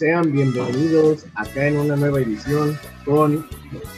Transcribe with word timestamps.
Sean 0.00 0.32
bienvenidos 0.32 1.26
acá 1.34 1.66
en 1.66 1.76
una 1.76 1.94
nueva 1.94 2.20
edición 2.20 2.80
con 3.04 3.46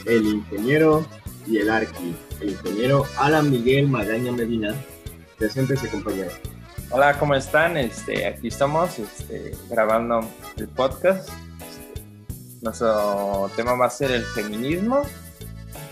el 0.05 0.25
ingeniero 0.25 1.05
y 1.47 1.59
el 1.59 1.69
arqui, 1.69 2.13
el 2.41 2.49
ingeniero 2.49 3.05
Alan 3.17 3.49
Miguel 3.49 3.87
Magaña 3.87 4.33
Medina. 4.33 4.75
Preséntese, 5.37 5.87
compañero. 5.87 6.29
Hola, 6.91 7.17
¿cómo 7.17 7.35
están? 7.35 7.77
Este, 7.77 8.27
aquí 8.27 8.49
estamos 8.49 8.99
este, 8.99 9.55
grabando 9.69 10.27
el 10.57 10.67
podcast. 10.67 11.29
Este, 11.29 12.01
nuestro 12.61 13.49
tema 13.55 13.75
va 13.75 13.85
a 13.85 13.89
ser 13.89 14.11
el 14.11 14.25
feminismo. 14.25 15.03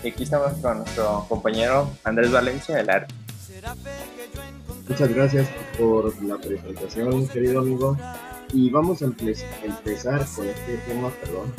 Y 0.03 0.09
aquí 0.09 0.23
estamos 0.23 0.51
con 0.61 0.79
nuestro 0.79 1.25
compañero 1.29 1.89
Andrés 2.03 2.33
Valencia, 2.33 2.81
el 2.81 2.89
arqui. 2.89 3.15
Muchas 4.89 5.07
gracias 5.07 5.47
por 5.77 6.21
la 6.21 6.37
presentación, 6.37 7.29
querido 7.29 7.61
amigo. 7.61 7.95
Y 8.53 8.69
vamos 8.69 9.01
a 9.01 9.05
empezar 9.05 10.25
con 10.35 10.47
este 10.47 10.77
tema, 10.87 11.09
perdón, 11.21 11.53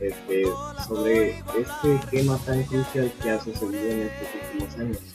este, 0.00 0.44
sobre 0.86 1.38
este 1.38 2.00
tema 2.10 2.38
tan 2.38 2.62
crucial 2.64 3.12
que 3.22 3.30
ha 3.30 3.40
sucedido 3.40 3.90
en 3.90 4.02
estos 4.02 4.28
últimos 4.52 4.74
años. 4.78 5.14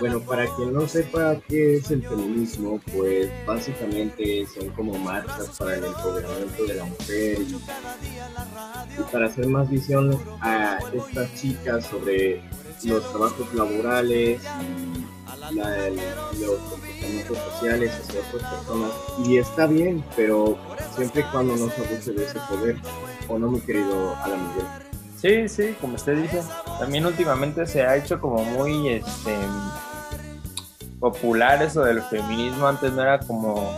Bueno, 0.00 0.20
para 0.20 0.46
quien 0.56 0.72
no 0.72 0.88
sepa 0.88 1.36
qué 1.48 1.76
es 1.76 1.90
el 1.90 2.02
feminismo, 2.02 2.80
pues 2.92 3.30
básicamente 3.46 4.46
son 4.46 4.68
como 4.70 4.98
marchas 4.98 5.56
para 5.58 5.76
el 5.76 5.84
empoderamiento 5.84 6.64
de 6.64 6.74
la 6.74 6.84
mujer 6.84 7.38
y, 7.40 9.02
para 9.12 9.26
hacer 9.26 9.46
más 9.46 9.70
visión 9.70 10.18
a 10.40 10.78
estas 10.92 11.34
chicas 11.34 11.86
sobre 11.86 12.42
los 12.84 13.08
trabajos 13.10 13.54
laborales 13.54 14.42
y 14.93 14.93
la, 15.36 15.50
los 15.50 16.58
comportamientos 16.70 17.38
sociales 17.38 17.92
hacia 17.92 18.20
otras 18.20 18.54
personas. 18.54 18.90
Y 19.26 19.38
está 19.38 19.66
bien, 19.66 20.04
pero 20.16 20.58
siempre 20.94 21.22
y 21.22 21.24
cuando 21.24 21.56
no 21.56 21.70
se 21.70 21.84
abuse 21.84 22.12
de 22.12 22.24
ese 22.24 22.38
poder, 22.48 22.76
¿o 23.28 23.38
no, 23.38 23.50
mi 23.50 23.60
querido 23.60 24.16
Alan 24.16 24.48
Miguel? 24.48 24.66
Sí, 25.20 25.48
sí, 25.48 25.74
como 25.80 25.94
usted 25.94 26.20
dice. 26.20 26.42
También 26.78 27.06
últimamente 27.06 27.66
se 27.66 27.82
ha 27.82 27.96
hecho 27.96 28.20
como 28.20 28.44
muy 28.44 28.88
este, 28.88 29.36
popular 31.00 31.62
eso 31.62 31.82
del 31.84 32.02
feminismo. 32.02 32.66
Antes 32.68 32.92
no 32.92 33.02
era 33.02 33.20
como 33.20 33.72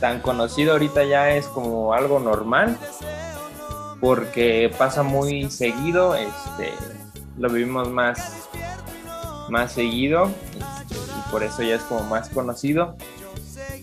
tan 0.00 0.20
conocido, 0.20 0.72
ahorita 0.72 1.04
ya 1.04 1.30
es 1.30 1.46
como 1.46 1.92
algo 1.92 2.20
normal 2.20 2.78
porque 4.00 4.70
pasa 4.78 5.02
muy 5.02 5.50
seguido, 5.50 6.14
este, 6.14 6.72
lo 7.38 7.48
vivimos 7.48 7.88
más, 7.90 8.48
más 9.48 9.72
seguido 9.72 10.30
y 10.56 11.30
por 11.30 11.42
eso 11.42 11.62
ya 11.62 11.76
es 11.76 11.82
como 11.82 12.02
más 12.04 12.28
conocido 12.28 12.96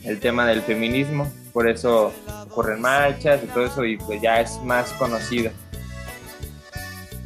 el 0.04 0.20
tema 0.20 0.46
del 0.46 0.62
feminismo, 0.62 1.32
por 1.54 1.68
eso 1.68 2.12
ocurren 2.46 2.82
marchas 2.82 3.44
y 3.44 3.48
todo 3.48 3.66
eso 3.66 3.86
y 3.86 3.98
pues 3.98 4.22
ya 4.22 4.42
es 4.42 4.62
más 4.64 4.92
conocido. 4.94 5.52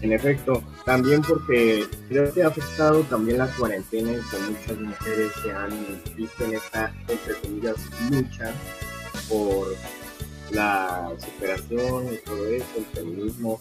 En 0.02 0.14
efecto, 0.14 0.64
también 0.86 1.24
porque 1.24 1.88
creo 2.08 2.32
que 2.32 2.44
ha 2.44 2.48
afectado 2.48 3.02
también 3.04 3.40
la 3.40 3.48
cuarentena 3.48 4.12
y 4.12 4.22
que 4.30 4.38
muchas 4.52 4.78
mujeres 4.78 5.32
se 5.42 5.52
han 5.52 5.70
visto 6.16 6.46
en 6.46 6.54
esta, 6.54 6.94
entre 7.08 7.34
comillas, 7.42 7.76
lucha 8.12 8.54
por 9.28 9.76
la 10.52 11.12
superación 11.18 12.14
y 12.14 12.18
todo 12.18 12.48
eso, 12.48 12.66
el 12.78 12.86
feminismo. 12.94 13.60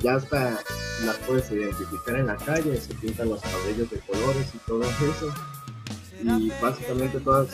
Ya 0.00 0.16
hasta 0.16 0.58
las 1.02 1.16
puedes 1.18 1.50
identificar 1.50 2.16
en 2.16 2.26
la 2.26 2.36
calle, 2.36 2.80
se 2.80 2.94
pintan 2.94 3.28
los 3.30 3.40
cabellos 3.40 3.90
de 3.90 3.98
colores 4.00 4.46
y 4.54 4.58
todo 4.58 4.82
eso. 4.82 5.34
Y 6.22 6.52
básicamente 6.62 7.20
todas, 7.20 7.48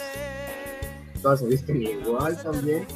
todas 1.22 1.40
se 1.40 1.46
visten 1.46 1.82
igual 1.82 2.40
también. 2.42 2.86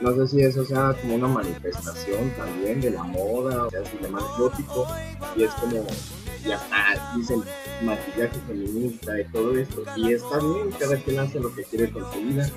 No 0.00 0.14
sé 0.14 0.28
si 0.28 0.40
eso 0.40 0.64
sea 0.64 0.94
como 1.00 1.16
una 1.16 1.26
manifestación 1.26 2.30
también 2.36 2.80
de 2.80 2.90
la 2.90 3.02
moda, 3.02 3.64
o 3.64 3.70
sea, 3.70 3.84
si 3.84 3.98
le 3.98 4.08
gótico, 4.08 4.86
y 5.36 5.42
es 5.42 5.50
como, 5.54 5.84
ya 6.44 6.54
está, 6.54 7.16
dicen 7.16 7.42
maquillaje 7.82 8.38
feminista 8.46 9.20
y 9.20 9.24
todo 9.24 9.58
esto, 9.58 9.82
y 9.96 10.12
está 10.12 10.38
bien, 10.38 10.70
cada 10.78 10.96
quien 10.98 11.18
hace 11.18 11.40
lo 11.40 11.52
que 11.52 11.64
quiere 11.64 11.90
con 11.90 12.12
su 12.12 12.20
vida, 12.20 12.48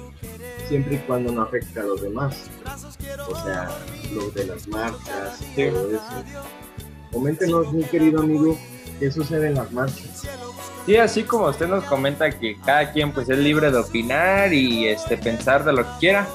siempre 0.70 0.96
y 0.96 1.00
cuando 1.00 1.32
no 1.32 1.42
afecte 1.42 1.80
a 1.80 1.84
los 1.84 2.02
demás, 2.02 2.52
o 3.28 3.36
sea, 3.44 3.70
lo 4.14 4.30
de 4.30 4.46
las 4.46 4.68
marchas, 4.68 5.40
todo 5.56 5.92
eso. 5.92 6.24
Coméntenos, 7.12 7.72
mi 7.74 7.84
querido 7.84 8.22
amigo, 8.22 8.58
qué 9.00 9.12
sucede 9.12 9.48
en 9.48 9.56
las 9.56 9.72
marchas. 9.72 10.28
Sí, 10.86 10.98
así 10.98 11.24
como 11.24 11.48
usted 11.48 11.68
nos 11.68 11.84
comenta 11.84 12.32
que 12.32 12.58
cada 12.66 12.92
quien 12.92 13.12
pues 13.12 13.30
es 13.30 13.38
libre 13.38 13.72
de 13.72 13.78
opinar 13.78 14.52
y 14.54 14.88
este 14.88 15.18
pensar 15.18 15.64
de 15.64 15.74
lo 15.74 15.84
que 15.84 16.00
quiera, 16.00 16.28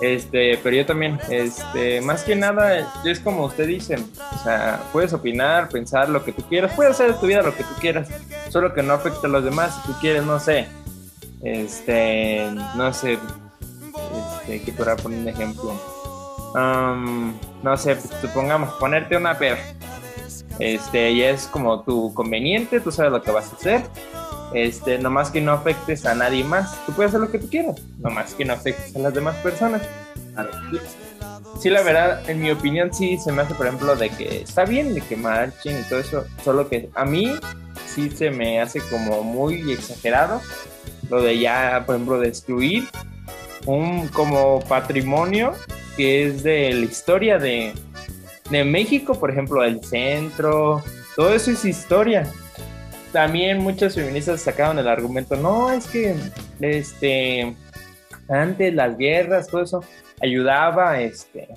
este, 0.00 0.58
pero 0.62 0.76
yo 0.76 0.84
también, 0.84 1.18
este, 1.30 2.00
más 2.00 2.22
que 2.22 2.36
nada, 2.36 2.86
es 3.04 3.20
como 3.20 3.44
usted 3.44 3.66
dice, 3.66 3.96
o 3.96 4.42
sea, 4.42 4.82
puedes 4.92 5.12
opinar, 5.12 5.68
pensar 5.68 6.08
lo 6.08 6.24
que 6.24 6.32
tú 6.32 6.42
quieras, 6.42 6.72
puedes 6.74 6.92
hacer 6.92 7.14
de 7.14 7.20
tu 7.20 7.26
vida 7.26 7.42
lo 7.42 7.54
que 7.54 7.62
tú 7.62 7.74
quieras, 7.80 8.08
solo 8.50 8.74
que 8.74 8.82
no 8.82 8.92
afecte 8.92 9.26
a 9.26 9.30
los 9.30 9.44
demás, 9.44 9.74
si 9.76 9.92
tú 9.92 9.98
quieres, 10.00 10.24
no 10.24 10.38
sé, 10.38 10.66
este, 11.42 12.50
no 12.74 12.92
sé, 12.92 13.18
este, 14.42 14.62
que 14.62 14.72
podrá 14.72 14.96
poner 14.96 15.20
un 15.20 15.28
ejemplo, 15.28 15.80
no 16.54 17.76
sé, 17.76 17.96
supongamos, 18.20 18.74
ponerte 18.74 19.16
una 19.16 19.38
pera, 19.38 19.58
este, 20.58 21.10
y 21.12 21.22
es 21.22 21.46
como 21.46 21.82
tu 21.82 22.12
conveniente, 22.14 22.80
tú 22.80 22.90
sabes 22.90 23.12
lo 23.12 23.22
que 23.22 23.30
vas 23.30 23.52
a 23.52 23.56
hacer, 23.56 23.82
este, 24.54 24.98
nomás 24.98 25.30
que 25.30 25.40
no 25.40 25.52
afectes 25.52 26.06
a 26.06 26.14
nadie 26.14 26.44
más. 26.44 26.76
Tú 26.86 26.92
puedes 26.92 27.10
hacer 27.10 27.20
lo 27.20 27.30
que 27.30 27.38
tú 27.38 27.48
quieras, 27.48 27.80
nomás 27.98 28.34
que 28.34 28.44
no 28.44 28.54
afectes 28.54 28.94
a 28.96 29.00
las 29.00 29.14
demás 29.14 29.36
personas. 29.36 29.82
Sí, 31.58 31.70
la 31.70 31.82
verdad, 31.82 32.28
en 32.28 32.40
mi 32.40 32.50
opinión, 32.50 32.92
sí 32.92 33.16
se 33.18 33.32
me 33.32 33.42
hace, 33.42 33.54
por 33.54 33.66
ejemplo, 33.66 33.96
de 33.96 34.10
que 34.10 34.42
está 34.42 34.64
bien 34.64 34.94
de 34.94 35.00
que 35.00 35.16
marchen 35.16 35.80
y 35.80 35.88
todo 35.88 36.00
eso, 36.00 36.24
solo 36.44 36.68
que 36.68 36.90
a 36.94 37.04
mí 37.04 37.34
sí 37.86 38.10
se 38.10 38.30
me 38.30 38.60
hace 38.60 38.80
como 38.90 39.22
muy 39.22 39.72
exagerado 39.72 40.40
lo 41.08 41.22
de 41.22 41.38
ya, 41.38 41.84
por 41.86 41.94
ejemplo, 41.94 42.18
destruir 42.18 42.84
un 43.64 44.08
como 44.08 44.60
patrimonio 44.60 45.54
que 45.96 46.26
es 46.26 46.42
de 46.42 46.72
la 46.72 46.84
historia 46.84 47.38
de, 47.38 47.72
de 48.50 48.64
México, 48.64 49.14
por 49.14 49.30
ejemplo, 49.30 49.62
el 49.64 49.82
centro, 49.84 50.82
todo 51.14 51.34
eso 51.34 51.50
es 51.50 51.64
historia 51.64 52.30
también 53.16 53.62
muchas 53.62 53.94
feministas 53.94 54.42
sacaron 54.42 54.78
el 54.78 54.86
argumento, 54.86 55.36
no, 55.36 55.72
es 55.72 55.86
que 55.86 56.14
este 56.60 57.56
antes 58.28 58.74
las 58.74 58.98
guerras, 58.98 59.48
todo 59.48 59.62
eso 59.62 59.84
ayudaba 60.20 61.00
este 61.00 61.48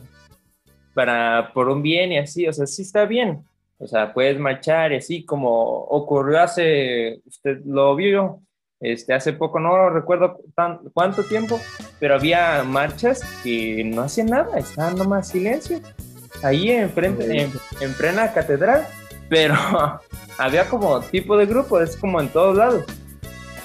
para 0.94 1.51
por 1.53 1.67
un 1.67 1.81
bien 1.81 2.13
y 2.13 2.17
así, 2.17 2.47
o 2.47 2.53
sea, 2.53 2.66
sí 2.66 2.83
está 2.83 3.03
bien. 3.03 3.44
O 3.77 3.88
sea, 3.88 4.13
puedes 4.13 4.39
marchar 4.39 4.94
y 4.94 4.97
así 4.97 5.25
como 5.25 5.83
ocurrió 5.83 6.41
hace, 6.41 7.19
usted 7.25 7.59
lo 7.66 7.94
vio, 7.94 8.41
este, 8.79 9.13
hace 9.13 9.33
poco, 9.33 9.59
no 9.59 9.89
recuerdo 9.89 10.39
cuánto 10.94 11.23
tiempo, 11.25 11.59
pero 12.00 12.16
había 12.16 12.63
marchas 12.63 13.21
que 13.44 13.83
no 13.83 14.03
hacían 14.03 14.27
nada, 14.27 14.57
estaban 14.57 14.95
nomás 14.95 15.27
silencio, 15.27 15.81
ahí 16.44 16.72
enfrente, 16.72 17.44
en, 17.44 17.51
en 17.79 17.94
plena 17.94 18.31
catedral, 18.33 18.88
pero 19.29 19.55
había 20.38 20.67
como 20.67 21.01
tipo 21.01 21.38
de 21.38 21.45
grupo, 21.45 21.79
es 21.79 21.95
como 21.97 22.19
en 22.19 22.29
todos 22.29 22.57
lados. 22.57 22.85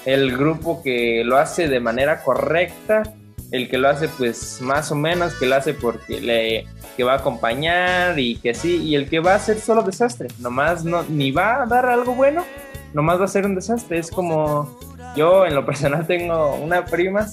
El 0.05 0.37
grupo 0.37 0.83
que 0.83 1.23
lo 1.25 1.37
hace 1.37 1.67
de 1.67 1.79
manera 1.79 2.21
correcta, 2.21 3.03
el 3.51 3.69
que 3.69 3.77
lo 3.77 3.89
hace 3.89 4.07
pues 4.07 4.61
más 4.61 4.91
o 4.91 4.95
menos, 4.95 5.33
que 5.35 5.45
lo 5.45 5.55
hace 5.55 5.73
porque 5.73 6.21
le 6.21 6.67
que 6.95 7.03
va 7.03 7.13
a 7.13 7.17
acompañar 7.17 8.17
y 8.17 8.37
que 8.37 8.53
sí, 8.53 8.77
y 8.77 8.95
el 8.95 9.09
que 9.09 9.19
va 9.19 9.33
a 9.33 9.35
hacer 9.35 9.59
solo 9.59 9.83
desastre, 9.83 10.29
nomás 10.39 10.85
no, 10.85 11.03
ni 11.03 11.31
va 11.31 11.63
a 11.63 11.65
dar 11.65 11.85
algo 11.87 12.15
bueno, 12.15 12.45
nomás 12.93 13.19
va 13.19 13.25
a 13.25 13.27
ser 13.27 13.45
un 13.45 13.55
desastre. 13.55 13.99
Es 13.99 14.09
como 14.09 14.79
yo 15.15 15.45
en 15.45 15.55
lo 15.55 15.65
personal 15.65 16.07
tengo 16.07 16.55
una 16.55 16.85
prima 16.85 17.27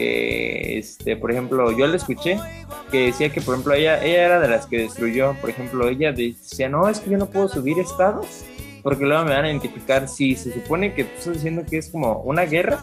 este, 0.00 1.16
por 1.16 1.30
ejemplo, 1.30 1.72
yo 1.72 1.86
le 1.86 1.96
escuché 1.96 2.38
que 2.90 3.06
decía 3.06 3.30
que, 3.30 3.40
por 3.40 3.54
ejemplo, 3.54 3.74
ella, 3.74 4.02
ella 4.04 4.26
era 4.26 4.40
de 4.40 4.48
las 4.48 4.66
que 4.66 4.78
destruyó, 4.78 5.34
por 5.40 5.50
ejemplo, 5.50 5.88
ella 5.88 6.12
decía, 6.12 6.68
no, 6.68 6.88
es 6.88 7.00
que 7.00 7.10
yo 7.10 7.18
no 7.18 7.26
puedo 7.26 7.48
subir 7.48 7.78
estados 7.78 8.44
porque 8.82 9.04
luego 9.04 9.24
me 9.24 9.34
van 9.34 9.44
a 9.44 9.48
identificar 9.48 10.08
si 10.08 10.34
se 10.36 10.52
supone 10.52 10.94
que 10.94 11.04
tú 11.04 11.10
estás 11.18 11.34
diciendo 11.34 11.62
que 11.68 11.78
es 11.78 11.90
como 11.90 12.20
una 12.20 12.42
guerra, 12.42 12.80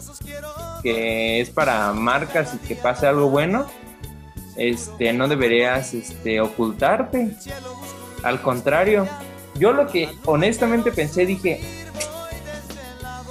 que 0.82 1.40
es 1.40 1.50
para 1.50 1.92
marcas 1.92 2.54
y 2.54 2.58
que 2.66 2.76
pase 2.76 3.06
algo 3.06 3.28
bueno, 3.28 3.66
este, 4.56 5.12
no 5.12 5.28
deberías 5.28 5.94
este, 5.94 6.40
ocultarte. 6.40 7.30
Al 8.22 8.40
contrario, 8.42 9.06
yo 9.58 9.72
lo 9.72 9.86
que 9.86 10.08
honestamente 10.24 10.92
pensé, 10.92 11.26
dije, 11.26 11.60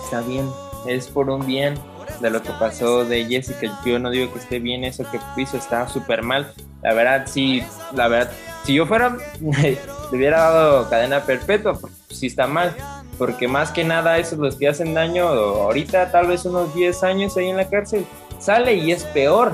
está 0.04 0.22
bien, 0.22 0.50
es 0.88 1.08
por 1.08 1.30
un 1.30 1.46
bien 1.46 1.76
de 2.22 2.30
lo 2.30 2.42
que 2.42 2.52
pasó 2.60 3.06
de 3.06 3.26
Jessica. 3.26 3.80
Yo 3.86 4.00
no 4.00 4.10
digo 4.10 4.32
que 4.34 4.40
esté 4.40 4.60
bien, 4.60 4.84
eso 4.84 5.04
que 5.10 5.20
hizo 5.42 5.58
está 5.58 5.88
súper 5.88 6.24
mal. 6.24 6.54
La 6.82 6.94
verdad, 6.94 7.26
sí, 7.28 7.64
la 7.94 8.08
verdad, 8.08 8.32
si 8.64 8.76
yo 8.76 8.86
fuera, 8.86 9.18
le 9.42 9.78
hubiera 10.12 10.40
dado 10.40 10.90
cadena 10.90 11.22
perpetua, 11.22 11.78
sí 12.10 12.28
está 12.28 12.48
mal. 12.48 12.76
Porque 13.18 13.48
más 13.48 13.72
que 13.72 13.84
nada, 13.84 14.20
esos 14.20 14.38
los 14.38 14.56
que 14.56 14.68
hacen 14.68 14.94
daño, 14.94 15.28
ahorita 15.28 16.12
tal 16.12 16.28
vez 16.28 16.46
unos 16.46 16.74
10 16.76 17.04
años 17.04 17.36
ahí 17.36 17.50
en 17.50 17.58
la 17.58 17.68
cárcel, 17.68 18.06
sale 18.40 18.76
y 18.76 18.92
es 18.92 19.04
peor. 19.06 19.54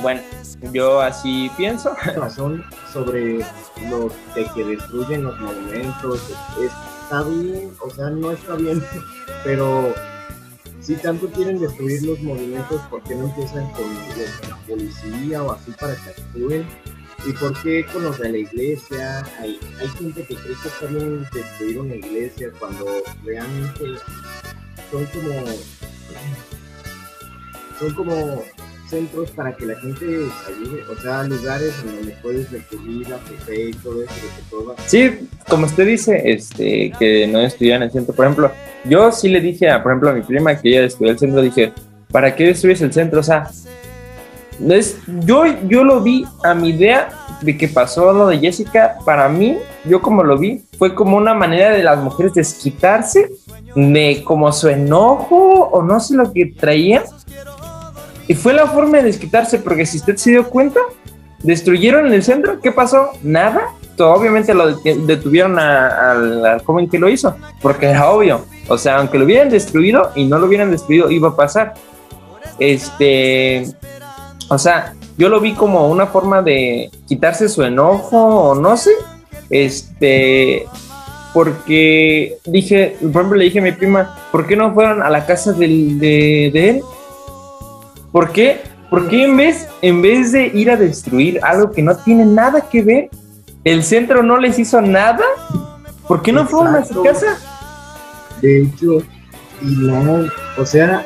Bueno, 0.00 0.20
Yo 0.72 1.00
así 1.00 1.50
pienso. 1.56 1.94
razón 2.16 2.64
sobre 2.92 3.38
lo 3.88 4.08
de 4.34 4.44
que 4.54 4.64
destruyen 4.64 5.24
los 5.24 5.38
monumentos. 5.40 6.20
Está 6.60 7.22
bien, 7.22 7.70
o 7.80 7.90
sea, 7.90 8.10
no 8.10 8.30
está 8.32 8.54
bien, 8.54 8.82
pero 9.44 9.92
si 10.82 10.96
tanto 10.96 11.28
quieren 11.28 11.60
destruir 11.60 12.02
los 12.02 12.20
monumentos, 12.20 12.80
¿por 12.90 13.02
qué 13.04 13.14
no 13.14 13.24
empiezan 13.26 13.70
con 13.72 13.84
la 14.48 14.56
policía 14.66 15.42
o 15.42 15.52
así 15.52 15.70
para 15.80 15.94
que 15.94 16.10
actúen? 16.10 16.66
¿Y 17.24 17.32
por 17.34 17.62
qué 17.62 17.86
con 17.92 18.04
la 18.04 18.36
iglesia? 18.36 19.24
Hay, 19.40 19.58
hay 19.80 19.88
gente 19.88 20.22
que 20.24 20.34
cree 20.34 20.56
que 20.60 20.68
está 20.68 20.86
bien 20.86 21.24
destruir 21.32 21.78
iglesia 21.94 22.50
cuando 22.58 22.84
realmente 23.24 23.84
son 24.90 25.06
como 25.06 25.32
son 27.78 27.94
como 27.94 28.42
centros 28.88 29.30
para 29.30 29.56
que 29.56 29.66
la 29.66 29.78
gente 29.80 30.04
ayude, 30.04 30.82
o 30.90 31.00
sea, 31.00 31.22
lugares 31.22 31.74
en 31.84 31.96
donde 31.96 32.12
puedes 32.22 32.50
recurrir 32.50 33.06
a 33.06 33.18
y 33.54 33.72
todo 33.74 34.02
eso, 34.02 34.14
que 34.14 34.50
todo. 34.50 34.74
Sí, 34.86 35.28
como 35.48 35.66
usted 35.66 35.86
dice, 35.86 36.20
este, 36.24 36.92
que 36.98 37.26
no 37.26 37.40
estudian 37.40 37.78
en 37.78 37.82
el 37.84 37.92
centro. 37.92 38.14
Por 38.14 38.26
ejemplo, 38.26 38.52
yo 38.84 39.12
sí 39.12 39.28
le 39.28 39.40
dije, 39.40 39.70
a, 39.70 39.82
por 39.82 39.92
ejemplo, 39.92 40.10
a 40.10 40.14
mi 40.14 40.22
prima 40.22 40.54
que 40.54 40.68
ella 40.68 40.84
estudió 40.84 41.12
el 41.12 41.18
centro, 41.18 41.40
dije, 41.40 41.72
¿para 42.10 42.34
qué 42.34 42.46
destruyes 42.46 42.80
el 42.82 42.92
centro? 42.92 43.20
O 43.20 43.22
sea, 43.22 43.48
es, 44.68 44.98
yo, 45.24 45.44
yo 45.68 45.84
lo 45.84 46.00
vi 46.00 46.24
a 46.44 46.54
mi 46.54 46.70
idea 46.70 47.08
de 47.40 47.56
que 47.56 47.68
pasó 47.68 48.12
lo 48.12 48.28
de 48.28 48.38
Jessica, 48.38 48.96
para 49.04 49.28
mí, 49.28 49.58
yo 49.84 50.00
como 50.00 50.22
lo 50.22 50.38
vi, 50.38 50.62
fue 50.78 50.94
como 50.94 51.16
una 51.16 51.34
manera 51.34 51.70
de 51.70 51.82
las 51.82 51.98
mujeres 51.98 52.34
desquitarse 52.34 53.30
de 53.74 54.22
como 54.24 54.52
su 54.52 54.68
enojo 54.68 55.68
o 55.72 55.82
no 55.82 55.98
sé 55.98 56.14
lo 56.14 56.32
que 56.32 56.46
traían 56.46 57.02
y 58.28 58.34
fue 58.34 58.52
la 58.52 58.66
forma 58.66 58.98
de 58.98 59.04
desquitarse, 59.04 59.58
porque 59.58 59.84
si 59.86 59.98
usted 59.98 60.16
se 60.16 60.30
dio 60.30 60.48
cuenta, 60.48 60.80
destruyeron 61.42 62.12
el 62.12 62.22
centro, 62.22 62.60
¿qué 62.60 62.70
pasó? 62.70 63.10
Nada. 63.22 63.62
Todo, 63.96 64.14
obviamente 64.14 64.54
lo 64.54 64.76
detuvieron 64.76 65.58
al 65.58 66.62
joven 66.64 66.88
que 66.88 66.98
lo 66.98 67.08
hizo, 67.08 67.36
porque 67.60 67.86
era 67.86 68.08
obvio. 68.10 68.44
O 68.68 68.78
sea, 68.78 68.98
aunque 68.98 69.18
lo 69.18 69.24
hubieran 69.24 69.48
destruido 69.48 70.10
y 70.14 70.24
no 70.24 70.38
lo 70.38 70.46
hubieran 70.46 70.70
destruido, 70.70 71.10
iba 71.10 71.30
a 71.30 71.36
pasar. 71.36 71.74
Este, 72.58 73.66
o 74.48 74.58
sea, 74.58 74.94
yo 75.18 75.28
lo 75.28 75.40
vi 75.40 75.54
como 75.54 75.88
una 75.88 76.06
forma 76.06 76.42
de 76.42 76.90
quitarse 77.06 77.48
su 77.48 77.62
enojo 77.62 78.18
o 78.18 78.54
no 78.54 78.76
sé. 78.76 78.92
Este, 79.50 80.66
porque 81.34 82.38
dije, 82.46 82.96
por 83.00 83.10
ejemplo, 83.10 83.38
le 83.38 83.44
dije 83.44 83.58
a 83.58 83.62
mi 83.62 83.72
prima, 83.72 84.16
¿por 84.30 84.46
qué 84.46 84.56
no 84.56 84.72
fueron 84.72 85.02
a 85.02 85.10
la 85.10 85.26
casa 85.26 85.52
de, 85.52 85.66
de 86.52 86.68
él? 86.70 86.82
¿Por 88.12 88.32
qué? 88.32 88.60
Porque 88.90 89.24
en 89.24 89.36
vez, 89.36 89.68
en 89.80 90.02
vez 90.02 90.32
de 90.32 90.46
ir 90.48 90.70
a 90.70 90.76
destruir 90.76 91.40
algo 91.42 91.72
que 91.72 91.82
no 91.82 91.96
tiene 91.96 92.26
nada 92.26 92.60
que 92.60 92.82
ver, 92.82 93.10
el 93.64 93.84
centro 93.84 94.22
no 94.22 94.36
les 94.36 94.58
hizo 94.58 94.80
nada? 94.80 95.24
¿Por 96.06 96.22
qué 96.22 96.32
no 96.32 96.46
fueron 96.46 96.76
a 96.76 96.84
su 96.84 97.02
casa? 97.02 97.38
De 98.42 98.62
hecho, 98.62 98.98
y 99.62 99.76
no, 99.76 100.26
o 100.58 100.66
sea, 100.66 101.04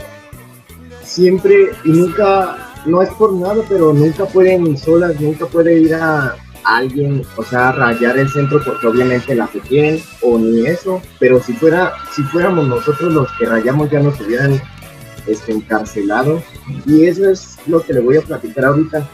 siempre 1.04 1.70
y 1.84 1.90
nunca, 1.90 2.56
no 2.86 3.02
es 3.02 3.10
por 3.10 3.32
nada, 3.32 3.62
pero 3.68 3.92
nunca 3.92 4.24
pueden 4.26 4.76
solas, 4.76 5.20
nunca 5.20 5.46
puede 5.46 5.78
ir 5.78 5.94
a 5.94 6.34
alguien, 6.66 7.22
o 7.36 7.44
sea, 7.44 7.72
rayar 7.72 8.18
el 8.18 8.28
centro 8.28 8.60
porque 8.64 8.86
obviamente 8.86 9.34
la 9.34 9.46
que 9.46 9.60
quieren 9.60 10.02
o 10.20 10.36
ni 10.36 10.66
eso, 10.66 11.00
pero 11.20 11.40
si 11.40 11.52
fuera, 11.52 11.92
si 12.14 12.22
fuéramos 12.24 12.66
nosotros 12.66 13.12
los 13.12 13.28
que 13.38 13.46
rayamos 13.46 13.90
ya 13.90 14.00
nos 14.00 14.20
hubieran 14.20 14.60
este, 15.26 15.52
encarcelado. 15.52 16.42
Y 16.86 17.04
eso 17.06 17.30
es 17.30 17.56
lo 17.66 17.80
que 17.82 17.92
le 17.92 18.00
voy 18.00 18.16
a 18.16 18.22
platicar 18.22 18.64
ahorita. 18.64 19.08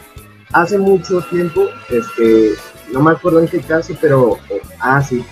Hace 0.51 0.77
mucho 0.77 1.21
tiempo, 1.29 1.67
este, 1.89 2.53
no 2.91 3.01
me 3.01 3.11
acuerdo 3.11 3.39
en 3.39 3.47
qué 3.47 3.59
caso, 3.59 3.95
pero, 4.01 4.37
ah, 4.79 5.01
sí, 5.01 5.23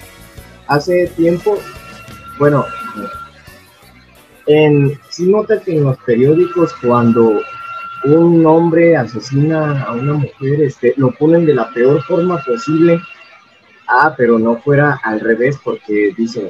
hace 0.67 1.07
tiempo, 1.15 1.57
bueno, 2.39 2.65
en, 4.47 4.99
sí 5.09 5.29
nota 5.29 5.59
que 5.61 5.77
en 5.77 5.83
los 5.83 5.97
periódicos 5.99 6.73
cuando 6.81 7.41
un 8.03 8.45
hombre 8.45 8.97
asesina 8.97 9.83
a 9.83 9.93
una 9.93 10.13
mujer, 10.13 10.61
este, 10.61 10.93
lo 10.97 11.11
ponen 11.11 11.45
de 11.45 11.53
la 11.53 11.71
peor 11.73 12.01
forma 12.03 12.43
posible. 12.43 12.99
Ah, 13.88 14.13
pero 14.17 14.39
no 14.39 14.57
fuera 14.57 14.99
al 15.03 15.19
revés, 15.19 15.59
porque 15.63 16.13
dice, 16.17 16.49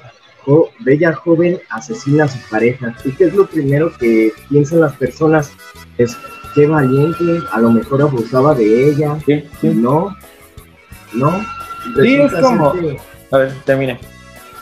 bella 0.80 1.14
joven 1.14 1.60
asesina 1.70 2.26
a 2.26 2.28
su 2.28 2.38
pareja. 2.50 2.96
¿Y 3.04 3.12
qué 3.12 3.26
es 3.26 3.34
lo 3.34 3.46
primero 3.48 3.92
que 3.98 4.32
piensan 4.50 4.82
las 4.82 4.96
personas? 4.96 5.52
Es 5.98 6.18
qué 6.54 6.68
valiente, 6.68 7.40
a 7.52 7.60
lo 7.60 7.72
mejor 7.72 8.02
abusaba 8.02 8.54
de 8.54 8.90
ella. 8.90 9.18
No, 9.62 10.16
no. 11.14 11.46
Sí, 12.02 12.16
es 12.16 12.34
como... 12.34 12.74
a 13.32 13.38
ver, 13.38 13.54
termine. 13.66 14.00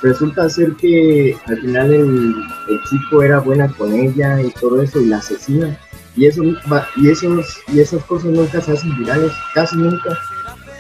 Resulta 0.02 0.50
ser 0.50 0.74
que 0.74 1.36
al 1.46 1.60
final 1.60 1.94
el, 1.94 2.36
chico 2.90 3.22
era 3.22 3.40
buena 3.40 3.68
con 3.68 3.94
ella 3.94 4.42
y 4.42 4.50
todo 4.52 4.82
eso 4.82 5.02
y 5.02 5.08
la 5.08 5.18
asesina. 5.18 5.78
Y, 6.16 6.26
eso, 6.26 6.44
y, 6.96 7.10
esos, 7.10 7.58
y 7.68 7.80
esas 7.80 8.04
cosas 8.06 8.32
nunca 8.32 8.62
se 8.62 8.72
hacen 8.74 8.98
virales, 8.98 9.32
casi 9.54 9.78
nunca. 9.78 10.18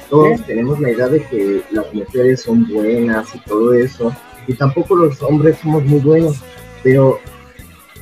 Todos 0.10 0.44
tenemos 0.45 0.80
la 0.80 0.92
idea 0.92 1.07
de 1.07 1.24
que 1.27 1.62
las 1.71 1.94
mujeres 1.94 2.42
son 2.42 2.68
buenas 2.68 3.36
y 3.36 3.39
todo 3.42 3.74
eso 3.74 4.13
y 4.50 4.54
tampoco 4.56 4.95
los 4.95 5.22
hombres 5.22 5.60
somos 5.62 5.86
muy 5.86 6.00
buenos, 6.00 6.38
pero 6.81 7.19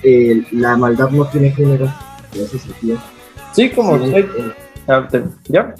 eh, 0.01 0.43
la 0.51 0.77
maldad 0.77 1.09
no 1.09 1.27
tiene 1.27 1.51
género 1.51 1.93
en 2.33 2.41
ese 2.41 2.57
sentido. 2.57 2.97
Sí, 3.53 3.69
como 3.69 3.93
usted, 3.95 4.25
ah, 4.87 5.07
¿ya? 5.49 5.75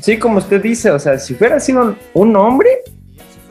Sí, 0.00 0.18
como 0.18 0.38
usted 0.38 0.62
dice, 0.62 0.90
o 0.90 0.98
sea, 0.98 1.18
si 1.18 1.34
fuera 1.34 1.58
sido 1.58 1.96
un 2.12 2.36
hombre, 2.36 2.68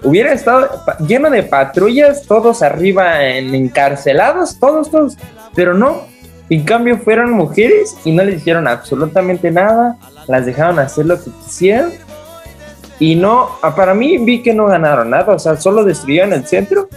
hubiera 0.06 0.32
estado 0.32 0.70
lleno 1.06 1.30
de 1.30 1.44
patrullas, 1.44 2.24
todos 2.24 2.62
arriba 2.62 3.26
encarcelados, 3.26 4.58
todos, 4.60 4.90
todos, 4.90 5.18
pero 5.54 5.74
no, 5.74 6.04
en 6.50 6.64
cambio 6.64 6.98
fueron 6.98 7.32
mujeres 7.32 7.98
y 8.06 8.12
no 8.12 8.24
les 8.24 8.36
dijeron 8.36 8.68
absolutamente 8.68 9.52
nada, 9.52 9.98
las 10.28 10.46
dejaron 10.46 10.80
hacer 10.80 11.06
lo 11.06 11.22
que 11.22 11.32
quisieran 11.44 11.92
y 13.00 13.16
no, 13.16 13.50
ah, 13.62 13.76
para 13.76 13.94
mí 13.94 14.18
vi 14.20 14.42
que 14.42 14.54
no 14.54 14.68
ganaron 14.68 15.10
nada, 15.10 15.34
o 15.34 15.40
sea, 15.40 15.58
solo 15.58 15.84
destruyeron 15.84 16.34
el 16.34 16.46
centro. 16.48 16.88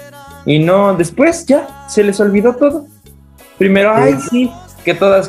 Y 0.44 0.58
no, 0.60 0.94
después 0.94 1.44
ya 1.46 1.86
se 1.88 2.04
les 2.04 2.20
olvidó 2.20 2.54
todo. 2.54 2.86
Primero, 3.58 3.92
ay, 3.92 4.16
sí, 4.30 4.50
que 4.84 4.94
todas 4.94 5.28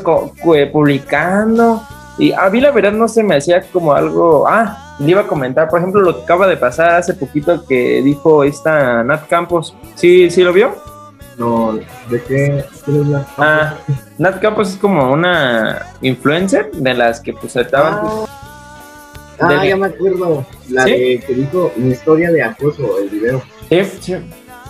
publicando. 0.71 1.81
Y 2.19 2.31
a 2.33 2.49
mí 2.49 2.61
la 2.61 2.71
verdad 2.71 2.91
no 2.91 3.07
se 3.07 3.23
me 3.23 3.35
hacía 3.35 3.63
como 3.71 3.93
algo, 3.93 4.47
ah, 4.47 4.88
le 4.99 5.11
iba 5.11 5.21
a 5.21 5.27
comentar, 5.27 5.69
por 5.69 5.79
ejemplo, 5.79 6.01
lo 6.01 6.15
que 6.15 6.23
acaba 6.23 6.47
de 6.47 6.57
pasar 6.57 6.91
hace 6.91 7.13
poquito 7.13 7.65
que 7.65 8.01
dijo 8.01 8.43
esta 8.43 9.03
Nat 9.03 9.27
Campos. 9.27 9.75
¿Sí, 9.95 10.29
sí 10.29 10.43
lo 10.43 10.53
vio? 10.53 10.75
No, 11.37 11.79
¿de 12.09 12.21
qué? 12.23 12.65
Nat 12.87 13.27
Ah, 13.37 13.77
Nat 14.17 14.41
Campos 14.41 14.71
es 14.71 14.77
como 14.77 15.11
una 15.11 15.85
influencer 16.01 16.71
de 16.71 16.93
las 16.93 17.21
que 17.21 17.33
pues 17.33 17.55
estaban... 17.55 18.01
Ah. 18.03 18.25
Ah, 19.41 19.65
ya 19.65 19.77
me 19.77 19.87
acuerdo. 19.87 20.45
La 20.69 20.83
de 20.83 21.23
que 21.25 21.33
dijo 21.33 21.71
mi 21.77 21.91
historia 21.91 22.29
de 22.29 22.43
acoso, 22.43 22.99
el 22.99 23.09
video. 23.09 23.41
Sí, 23.69 23.83
sí, 24.01 24.15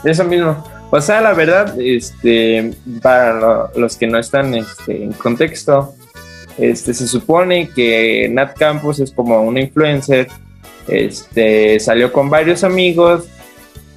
eso 0.03 0.23
mismo. 0.25 0.63
O 0.91 1.01
sea, 1.01 1.21
la 1.21 1.33
verdad, 1.33 1.73
este, 1.79 2.73
para 3.01 3.69
los 3.75 3.95
que 3.95 4.07
no 4.07 4.19
están 4.19 4.53
este, 4.53 5.03
en 5.03 5.13
contexto, 5.13 5.95
este, 6.59 6.93
se 6.93 7.07
supone 7.07 7.69
que 7.69 8.27
Nat 8.29 8.57
Campos 8.57 8.99
es 8.99 9.11
como 9.11 9.41
una 9.41 9.61
influencer, 9.61 10.27
este, 10.87 11.79
salió 11.79 12.11
con 12.11 12.29
varios 12.29 12.63
amigos, 12.63 13.27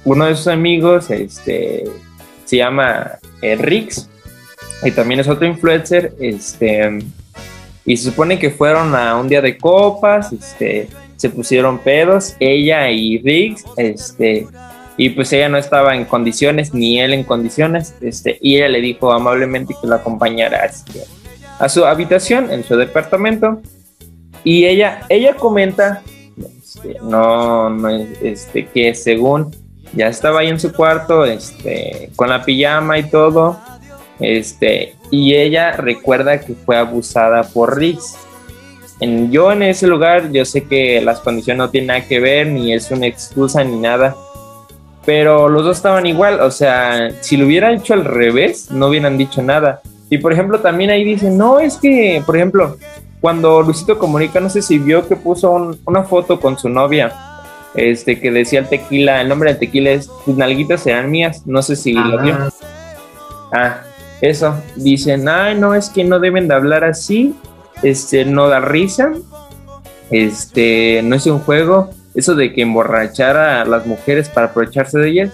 uno 0.05 0.25
de 0.25 0.35
sus 0.35 0.47
amigos, 0.47 1.09
este, 1.09 1.83
se 2.45 2.57
llama 2.57 3.19
eh, 3.41 3.55
Rix, 3.55 4.09
y 4.83 4.91
también 4.91 5.19
es 5.19 5.27
otro 5.27 5.45
influencer, 5.47 6.13
este, 6.19 6.99
y 7.85 7.97
se 7.97 8.09
supone 8.09 8.39
que 8.39 8.49
fueron 8.49 8.95
a 8.95 9.17
un 9.17 9.27
día 9.27 9.41
de 9.41 9.57
copas, 9.57 10.31
este, 10.31 10.87
se 11.17 11.29
pusieron 11.29 11.79
pedos, 11.79 12.35
ella 12.39 12.89
y 12.89 13.17
Riggs, 13.19 13.63
este, 13.77 14.47
y 14.97 15.09
pues 15.09 15.33
ella 15.33 15.49
no 15.49 15.57
estaba 15.57 15.95
en 15.95 16.05
condiciones, 16.05 16.73
ni 16.73 16.99
él 16.99 17.13
en 17.13 17.23
condiciones, 17.23 17.95
este, 18.01 18.37
y 18.41 18.57
ella 18.57 18.69
le 18.69 18.81
dijo 18.81 19.11
amablemente 19.11 19.73
que 19.81 19.87
la 19.87 19.95
acompañara 19.97 20.63
a 21.59 21.69
su 21.69 21.85
habitación, 21.85 22.51
en 22.51 22.63
su 22.63 22.75
departamento, 22.75 23.61
y 24.43 24.65
ella, 24.65 25.01
ella 25.09 25.35
comenta, 25.35 26.01
este, 26.37 26.97
no, 27.01 27.69
no, 27.69 27.89
este, 27.89 28.67
que 28.67 28.93
según 28.93 29.55
ya 29.93 30.07
estaba 30.07 30.39
ahí 30.39 30.49
en 30.49 30.59
su 30.59 30.73
cuarto, 30.73 31.25
este, 31.25 32.09
con 32.15 32.29
la 32.29 32.43
pijama 32.43 32.97
y 32.97 33.09
todo, 33.09 33.59
este, 34.19 34.95
y 35.11 35.35
ella 35.35 35.71
recuerda 35.73 36.39
que 36.39 36.53
fue 36.53 36.77
abusada 36.77 37.43
por 37.43 37.77
Riggs. 37.77 38.15
En, 38.99 39.31
yo 39.31 39.51
en 39.51 39.63
ese 39.63 39.87
lugar, 39.87 40.31
yo 40.31 40.45
sé 40.45 40.63
que 40.63 41.01
las 41.01 41.19
condiciones 41.19 41.57
no 41.59 41.69
tienen 41.69 41.87
nada 41.87 42.07
que 42.07 42.19
ver, 42.19 42.47
ni 42.47 42.73
es 42.73 42.89
una 42.91 43.07
excusa 43.07 43.63
ni 43.63 43.77
nada, 43.77 44.15
pero 45.05 45.49
los 45.49 45.63
dos 45.63 45.77
estaban 45.77 46.05
igual, 46.05 46.39
o 46.39 46.51
sea, 46.51 47.11
si 47.21 47.37
lo 47.37 47.45
hubieran 47.45 47.75
hecho 47.75 47.93
al 47.93 48.05
revés, 48.05 48.71
no 48.71 48.87
hubieran 48.87 49.17
dicho 49.17 49.41
nada. 49.41 49.81
Y 50.13 50.19
por 50.19 50.31
ejemplo, 50.31 50.59
también 50.59 50.91
ahí 50.91 51.03
dicen, 51.03 51.39
no, 51.39 51.59
es 51.59 51.75
que, 51.77 52.21
por 52.23 52.35
ejemplo, 52.35 52.77
cuando 53.19 53.63
Luisito 53.63 53.97
Comunica, 53.97 54.39
no 54.39 54.47
sé 54.47 54.61
si 54.61 54.77
vio 54.77 55.07
que 55.07 55.15
puso 55.15 55.75
una 55.85 56.03
foto 56.03 56.39
con 56.39 56.55
su 56.55 56.69
novia, 56.69 57.11
este, 57.73 58.19
que 58.19 58.29
decía 58.29 58.59
el 58.59 58.69
tequila, 58.69 59.21
el 59.21 59.27
nombre 59.27 59.49
del 59.49 59.59
tequila 59.59 59.89
es 59.89 60.07
Tus 60.23 60.37
nalguitas 60.37 60.83
serán 60.83 61.09
mías, 61.09 61.47
no 61.47 61.63
sé 61.63 61.75
si 61.75 61.93
lo 61.93 62.21
vio. 62.21 62.37
Ah, 63.51 63.81
eso, 64.21 64.53
dicen, 64.75 65.27
ay, 65.27 65.55
no, 65.55 65.73
es 65.73 65.89
que 65.89 66.03
no 66.03 66.19
deben 66.19 66.47
de 66.47 66.53
hablar 66.53 66.83
así, 66.83 67.33
este, 67.81 68.23
no 68.23 68.49
da 68.49 68.59
risa, 68.59 69.13
este, 70.11 71.01
no 71.03 71.15
es 71.15 71.25
un 71.25 71.39
juego, 71.39 71.89
eso 72.13 72.35
de 72.35 72.53
que 72.53 72.61
emborrachar 72.61 73.35
a 73.35 73.65
las 73.65 73.87
mujeres 73.87 74.29
para 74.29 74.45
aprovecharse 74.45 74.99
de 74.99 75.09
ellas, 75.09 75.31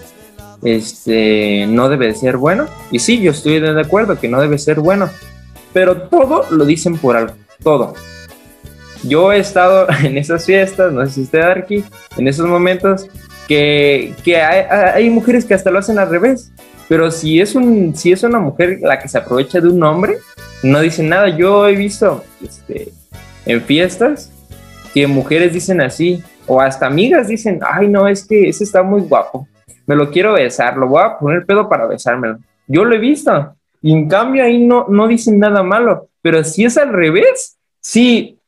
este, 0.62 1.66
no 1.66 1.88
debe 1.88 2.14
ser 2.14 2.36
bueno. 2.36 2.66
Y 2.90 2.98
sí, 2.98 3.20
yo 3.20 3.30
estoy 3.32 3.60
de 3.60 3.80
acuerdo 3.80 4.18
que 4.18 4.28
no 4.28 4.40
debe 4.40 4.58
ser 4.58 4.80
bueno, 4.80 5.10
pero 5.72 6.02
todo 6.02 6.44
lo 6.50 6.64
dicen 6.64 6.98
por 6.98 7.16
algo, 7.16 7.34
todo. 7.62 7.94
Yo 9.02 9.32
he 9.32 9.38
estado 9.38 9.86
en 10.04 10.18
esas 10.18 10.44
fiestas, 10.44 10.92
no 10.92 11.04
sé 11.06 11.12
si 11.12 11.22
usted 11.22 11.40
aquí, 11.40 11.84
en 12.16 12.28
esos 12.28 12.46
momentos, 12.46 13.06
que, 13.48 14.14
hay, 14.26 14.66
hay, 14.94 15.10
mujeres 15.10 15.44
que 15.44 15.54
hasta 15.54 15.70
lo 15.70 15.80
hacen 15.80 15.98
al 15.98 16.08
revés. 16.08 16.52
Pero 16.88 17.10
si 17.10 17.40
es, 17.40 17.54
un, 17.54 17.94
si 17.96 18.12
es 18.12 18.22
una 18.22 18.40
mujer 18.40 18.78
la 18.82 18.98
que 18.98 19.08
se 19.08 19.18
aprovecha 19.18 19.60
de 19.60 19.68
un 19.68 19.82
hombre, 19.82 20.18
no 20.62 20.80
dicen 20.80 21.08
nada. 21.08 21.28
Yo 21.28 21.66
he 21.68 21.74
visto 21.74 22.24
este, 22.44 22.92
en 23.46 23.60
fiestas 23.62 24.32
que 24.92 25.06
mujeres 25.06 25.52
dicen 25.52 25.80
así, 25.80 26.22
o 26.46 26.60
hasta 26.60 26.86
amigas 26.86 27.28
dicen, 27.28 27.60
ay 27.62 27.88
no, 27.88 28.08
es 28.08 28.24
que 28.24 28.48
ese 28.48 28.64
está 28.64 28.82
muy 28.82 29.02
guapo, 29.02 29.46
me 29.86 29.96
lo 29.96 30.10
quiero 30.10 30.34
besar, 30.34 30.76
lo 30.76 30.88
voy 30.88 31.02
a 31.02 31.18
poner 31.18 31.46
pedo 31.46 31.68
para 31.68 31.86
besármelo. 31.86 32.38
Yo 32.66 32.84
lo 32.84 32.94
he 32.94 32.98
visto, 32.98 33.54
y 33.82 33.92
en 33.92 34.08
cambio 34.08 34.44
ahí 34.44 34.64
no, 34.64 34.86
no 34.88 35.08
dicen 35.08 35.38
nada 35.38 35.62
malo, 35.62 36.08
pero 36.22 36.44
si 36.44 36.64
es 36.64 36.76
al 36.76 36.92
revés, 36.92 37.58
sí 37.80 38.38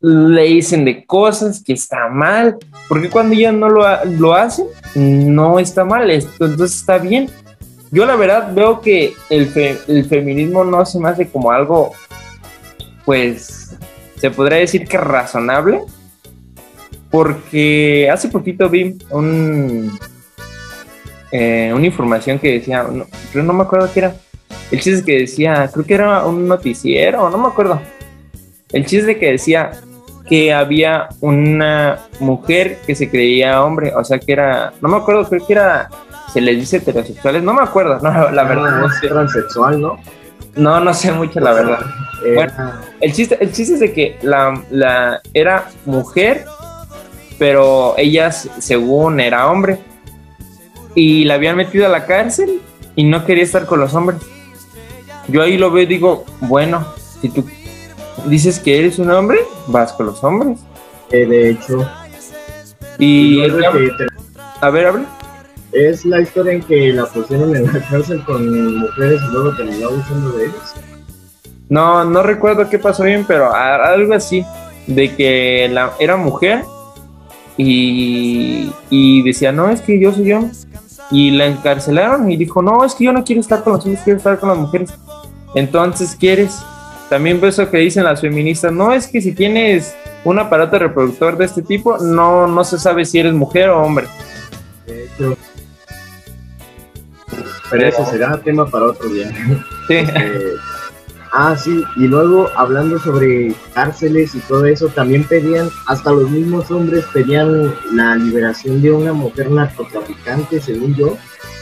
le 0.00 0.42
dicen 0.42 0.84
de 0.84 1.04
cosas 1.04 1.62
que 1.62 1.72
está 1.72 2.08
mal, 2.08 2.56
porque 2.88 3.10
cuando 3.10 3.34
ya 3.34 3.50
no 3.50 3.68
lo, 3.68 3.84
lo 4.04 4.34
hacen, 4.34 4.66
no 4.94 5.58
está 5.58 5.84
mal, 5.84 6.10
entonces 6.10 6.76
está 6.76 6.98
bien. 6.98 7.28
Yo 7.90 8.04
la 8.04 8.16
verdad 8.16 8.52
veo 8.54 8.80
que 8.80 9.14
el, 9.30 9.50
el 9.88 10.04
feminismo 10.04 10.62
no 10.64 10.84
se 10.84 11.00
me 11.00 11.08
hace 11.08 11.28
como 11.28 11.50
algo, 11.50 11.92
pues, 13.04 13.76
se 14.16 14.30
podría 14.30 14.58
decir 14.58 14.86
que 14.86 14.98
razonable, 14.98 15.80
porque 17.10 18.08
hace 18.12 18.28
poquito 18.28 18.68
vi 18.68 18.98
un, 19.10 19.98
eh, 21.32 21.72
una 21.74 21.86
información 21.86 22.38
que 22.38 22.54
decía, 22.54 22.84
no, 22.84 23.06
yo 23.32 23.42
no 23.42 23.52
me 23.52 23.62
acuerdo 23.62 23.90
qué 23.92 24.00
era, 24.00 24.14
el 24.70 24.80
chiste 24.80 25.04
que 25.04 25.20
decía, 25.20 25.68
creo 25.72 25.84
que 25.84 25.94
era 25.94 26.26
un 26.26 26.46
noticiero, 26.46 27.28
no 27.30 27.38
me 27.38 27.48
acuerdo, 27.48 27.80
el 28.72 28.86
chiste 28.86 29.18
que 29.18 29.32
decía 29.32 29.72
que 30.28 30.52
había 30.52 31.08
una 31.20 32.00
mujer 32.20 32.78
que 32.86 32.94
se 32.94 33.10
creía 33.10 33.62
hombre, 33.62 33.92
o 33.94 34.04
sea 34.04 34.18
que 34.18 34.32
era, 34.32 34.72
no 34.80 34.88
me 34.88 34.98
acuerdo, 34.98 35.26
creo 35.28 35.46
que 35.46 35.52
era, 35.54 35.88
se 36.32 36.40
les 36.40 36.56
dice 36.56 36.76
heterosexuales, 36.76 37.42
no 37.42 37.54
me 37.54 37.62
acuerdo, 37.62 37.98
no, 38.02 38.30
la 38.30 38.44
verdad. 38.44 38.80
No 38.80 38.90
sé. 38.90 39.08
Transexual, 39.08 39.80
¿no? 39.80 39.98
No, 40.54 40.80
no 40.80 40.92
sé 40.92 41.12
mucho, 41.12 41.40
la 41.40 41.52
verdad. 41.52 41.80
Bueno, 42.34 42.52
el 43.00 43.12
chiste, 43.12 43.38
el 43.40 43.52
chiste 43.52 43.74
es 43.74 43.80
de 43.80 43.92
que 43.92 44.18
la, 44.22 44.60
la 44.70 45.20
era 45.32 45.68
mujer, 45.86 46.44
pero 47.38 47.94
ella 47.96 48.32
según 48.32 49.20
era 49.20 49.48
hombre. 49.48 49.78
Y 50.98 51.22
la 51.26 51.34
habían 51.34 51.56
metido 51.56 51.86
a 51.86 51.88
la 51.88 52.06
cárcel 52.06 52.60
y 52.96 53.04
no 53.04 53.24
quería 53.24 53.44
estar 53.44 53.66
con 53.66 53.78
los 53.78 53.94
hombres. 53.94 54.20
Yo 55.28 55.42
ahí 55.42 55.56
lo 55.56 55.70
veo 55.70 55.84
y 55.84 55.86
digo, 55.86 56.24
bueno, 56.40 56.84
si 57.20 57.28
tú 57.28 57.44
dices 58.26 58.58
que 58.58 58.80
eres 58.80 58.98
un 58.98 59.08
hombre, 59.12 59.38
vas 59.68 59.92
con 59.92 60.06
los 60.06 60.24
hombres. 60.24 60.58
Eh, 61.12 61.24
de 61.24 61.50
hecho. 61.50 61.88
Y... 62.98 63.40
A 64.60 64.70
ver, 64.70 64.86
habla. 64.88 65.04
Es 65.70 66.04
la 66.04 66.20
historia 66.20 66.54
en 66.54 66.62
que 66.62 66.92
la 66.92 67.06
pusieron 67.06 67.54
en 67.54 67.72
la 67.72 67.80
cárcel 67.90 68.24
con 68.24 68.78
mujeres 68.80 69.20
y 69.22 69.32
luego 69.32 69.54
terminó 69.54 69.90
abusando 69.90 70.30
de 70.32 70.46
ellas. 70.46 70.74
No, 71.68 72.04
no 72.04 72.24
recuerdo 72.24 72.68
qué 72.68 72.80
pasó 72.80 73.04
bien, 73.04 73.24
pero 73.28 73.54
algo 73.54 74.14
así, 74.14 74.44
de 74.88 75.14
que 75.14 75.68
la, 75.70 75.92
era 76.00 76.16
mujer 76.16 76.64
y, 77.56 78.72
y 78.90 79.22
decía, 79.22 79.52
no, 79.52 79.70
es 79.70 79.80
que 79.80 80.00
yo 80.00 80.12
soy 80.12 80.24
yo. 80.30 80.50
Y 81.10 81.30
la 81.30 81.46
encarcelaron 81.46 82.30
y 82.30 82.36
dijo, 82.36 82.60
no, 82.62 82.84
es 82.84 82.94
que 82.94 83.04
yo 83.04 83.12
no 83.12 83.24
quiero 83.24 83.40
estar 83.40 83.62
con 83.64 83.74
los 83.74 83.84
hombres, 83.84 84.02
quiero 84.04 84.18
estar 84.18 84.38
con 84.38 84.50
las 84.50 84.58
mujeres. 84.58 84.92
Entonces, 85.54 86.16
¿quieres? 86.18 86.60
También 87.08 87.40
por 87.40 87.48
eso 87.48 87.70
que 87.70 87.78
dicen 87.78 88.04
las 88.04 88.20
feministas, 88.20 88.70
no 88.72 88.92
es 88.92 89.06
que 89.06 89.22
si 89.22 89.32
tienes 89.32 89.96
un 90.24 90.38
aparato 90.38 90.78
reproductor 90.78 91.38
de 91.38 91.46
este 91.46 91.62
tipo, 91.62 91.96
no, 91.98 92.46
no 92.46 92.64
se 92.64 92.78
sabe 92.78 93.04
si 93.06 93.18
eres 93.18 93.32
mujer 93.32 93.70
o 93.70 93.82
hombre. 93.82 94.06
Pero 97.70 97.86
eso 97.86 98.04
será 98.06 98.38
tema 98.38 98.66
para 98.66 98.86
otro 98.86 99.08
día. 99.08 99.30
Sí. 99.88 99.94
Este, 99.94 100.52
ah, 101.38 101.56
sí, 101.56 101.84
y 101.96 102.06
luego 102.06 102.48
hablando 102.56 102.98
sobre 102.98 103.54
cárceles 103.72 104.34
y 104.34 104.40
todo 104.40 104.66
eso, 104.66 104.88
también 104.88 105.24
pedían, 105.24 105.70
hasta 105.86 106.10
los 106.12 106.28
mismos 106.30 106.70
hombres 106.70 107.04
pedían 107.12 107.74
la 107.92 108.16
liberación 108.16 108.82
de 108.82 108.90
una 108.90 109.12
mujer 109.12 109.50
narcotraficante, 109.50 110.60
según 110.60 110.94
yo, 110.94 111.16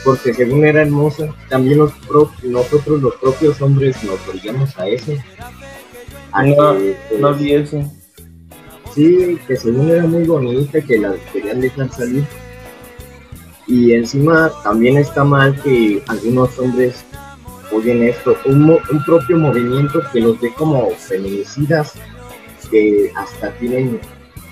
porque 0.04 0.32
según 0.32 0.64
era 0.64 0.82
hermosa, 0.82 1.28
también 1.48 1.78
los 1.78 1.92
nosotros 2.42 3.02
los 3.02 3.14
propios 3.16 3.60
hombres 3.60 4.02
nos 4.04 4.26
orillamos 4.28 4.78
a 4.78 4.88
eso. 4.88 5.12
no, 5.12 6.74
pues, 6.74 7.20
no 7.20 7.34
vi 7.34 7.52
eso. 7.54 7.92
Sí, 8.94 9.38
que 9.46 9.56
según 9.56 9.90
era 9.90 10.06
muy 10.06 10.24
bonita, 10.24 10.80
que 10.80 10.98
la 10.98 11.14
querían 11.32 11.60
dejar 11.60 11.92
salir 11.92 12.24
y 13.66 13.92
encima 13.92 14.50
también 14.62 14.96
está 14.96 15.24
mal 15.24 15.60
que 15.62 16.02
algunos 16.06 16.58
hombres 16.58 17.04
oyen 17.72 18.02
esto, 18.02 18.36
un, 18.44 18.70
un 18.70 19.04
propio 19.04 19.38
movimiento 19.38 20.02
que 20.12 20.20
los 20.20 20.40
ve 20.40 20.52
como 20.54 20.90
feminicidas, 20.90 21.94
que 22.70 23.12
hasta 23.16 23.52
tienen, 23.58 24.00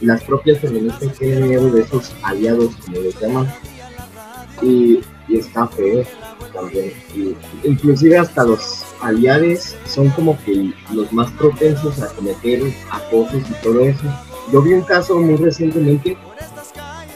las 0.01 0.23
propias 0.25 0.61
feministas 0.61 1.19
tienen 1.19 1.49
miedo 1.49 1.71
de 1.71 1.83
esos 1.83 2.15
aliados, 2.23 2.75
como 2.85 3.01
les 3.01 3.19
llaman, 3.21 3.53
y, 4.63 5.01
y 5.29 5.39
está 5.39 5.67
feo 5.69 6.05
también. 6.53 6.93
Y, 7.15 7.35
inclusive 7.65 8.19
hasta 8.19 8.45
los 8.45 8.85
aliados 9.01 9.77
son 9.87 10.11
como 10.11 10.39
que 10.45 10.73
los 10.93 11.13
más 11.13 11.31
propensos 11.33 12.01
a 12.01 12.09
cometer 12.15 12.63
acosos 12.91 13.43
y 13.51 13.63
todo 13.63 13.81
eso. 13.81 14.05
Yo 14.53 14.63
vi 14.63 14.75
un 14.75 14.83
caso 14.83 15.19
muy 15.19 15.37
recientemente 15.37 16.17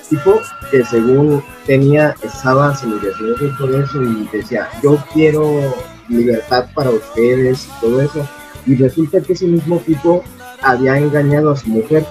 tipo 0.09 0.41
que 0.71 0.85
según 0.85 1.43
tenía, 1.67 2.15
estaba 2.23 2.75
y 2.83 3.57
todo 3.59 3.83
eso 3.83 4.03
y 4.03 4.29
decía, 4.33 4.69
yo 4.83 4.99
quiero 5.13 5.75
libertad 6.09 6.67
para 6.75 6.91
ustedes 6.91 7.67
y 7.67 7.81
todo 7.81 8.01
eso. 8.01 8.29
Y 8.67 8.77
resulta 8.77 9.21
que 9.21 9.33
ese 9.33 9.47
mismo 9.47 9.79
tipo 9.79 10.23
había 10.63 10.99
engañado 10.99 11.51
a 11.51 11.57
su 11.57 11.69
mujer, 11.69 12.05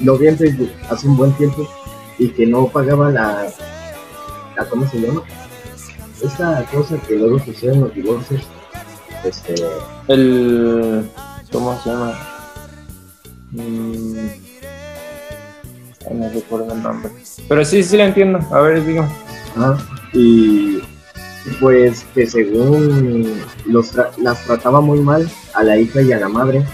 lo 0.00 0.18
vi 0.18 0.28
en 0.28 0.38
Facebook 0.38 0.70
hace 0.90 1.08
un 1.08 1.16
buen 1.16 1.32
tiempo, 1.32 1.68
y 2.18 2.28
que 2.28 2.46
no 2.46 2.68
pagaba 2.68 3.10
la, 3.10 3.46
la 4.56 4.64
¿cómo 4.66 4.88
se 4.88 5.00
llama? 5.00 5.22
Esa 6.22 6.64
cosa 6.72 6.96
que 7.08 7.16
luego 7.16 7.38
sucede 7.40 7.74
en 7.74 7.80
los 7.80 7.94
divorcios. 7.94 8.42
Este... 9.24 9.54
El... 10.08 11.10
¿Cómo 11.50 11.80
se 11.82 11.90
llama? 11.90 12.18
Mm, 13.52 14.43
no 16.12 16.28
recuerdo 16.30 16.74
el 16.74 16.82
nombre. 16.82 17.10
Pero 17.48 17.64
sí, 17.64 17.82
sí 17.82 17.96
lo 17.96 18.04
entiendo. 18.04 18.38
A 18.50 18.60
ver, 18.60 18.84
digo. 18.84 19.06
Ah, 19.56 19.76
y 20.12 20.80
pues 21.60 22.06
que 22.14 22.26
según 22.26 23.42
los 23.66 23.94
las 24.18 24.44
trataba 24.44 24.80
muy 24.80 25.00
mal 25.00 25.28
a 25.54 25.62
la 25.62 25.78
hija 25.78 26.02
y 26.02 26.12
a 26.12 26.20
la 26.20 26.28
madre. 26.28 26.64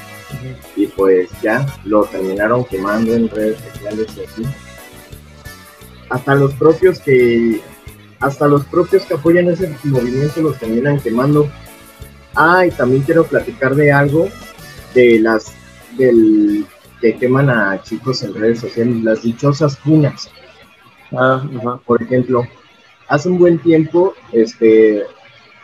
Y 0.76 0.86
pues 0.86 1.28
ya 1.42 1.66
lo 1.84 2.04
terminaron 2.04 2.64
quemando 2.64 3.14
en 3.14 3.28
redes 3.28 3.58
sociales 3.72 4.06
y 4.16 4.24
así. 4.24 4.42
Hasta 6.08 6.34
los 6.34 6.54
propios 6.54 7.00
que 7.00 7.60
hasta 8.20 8.46
los 8.46 8.64
propios 8.66 9.04
que 9.04 9.14
apoyan 9.14 9.48
ese 9.48 9.74
movimiento 9.84 10.40
los 10.42 10.58
terminan 10.58 11.00
quemando. 11.00 11.50
Ah, 12.34 12.64
y 12.66 12.70
también 12.70 13.02
quiero 13.02 13.24
platicar 13.24 13.74
de 13.74 13.90
algo 13.90 14.28
de 14.94 15.18
las 15.18 15.52
del 15.96 16.66
que 17.00 17.16
queman 17.16 17.50
a 17.50 17.82
chicos 17.82 18.22
en 18.22 18.34
redes 18.34 18.60
sociales, 18.60 19.02
las 19.02 19.22
dichosas 19.22 19.76
cunas. 19.76 20.30
Ah, 21.12 21.42
Por 21.84 22.02
ejemplo, 22.02 22.46
hace 23.08 23.28
un 23.28 23.38
buen 23.38 23.58
tiempo, 23.58 24.14
este, 24.32 25.02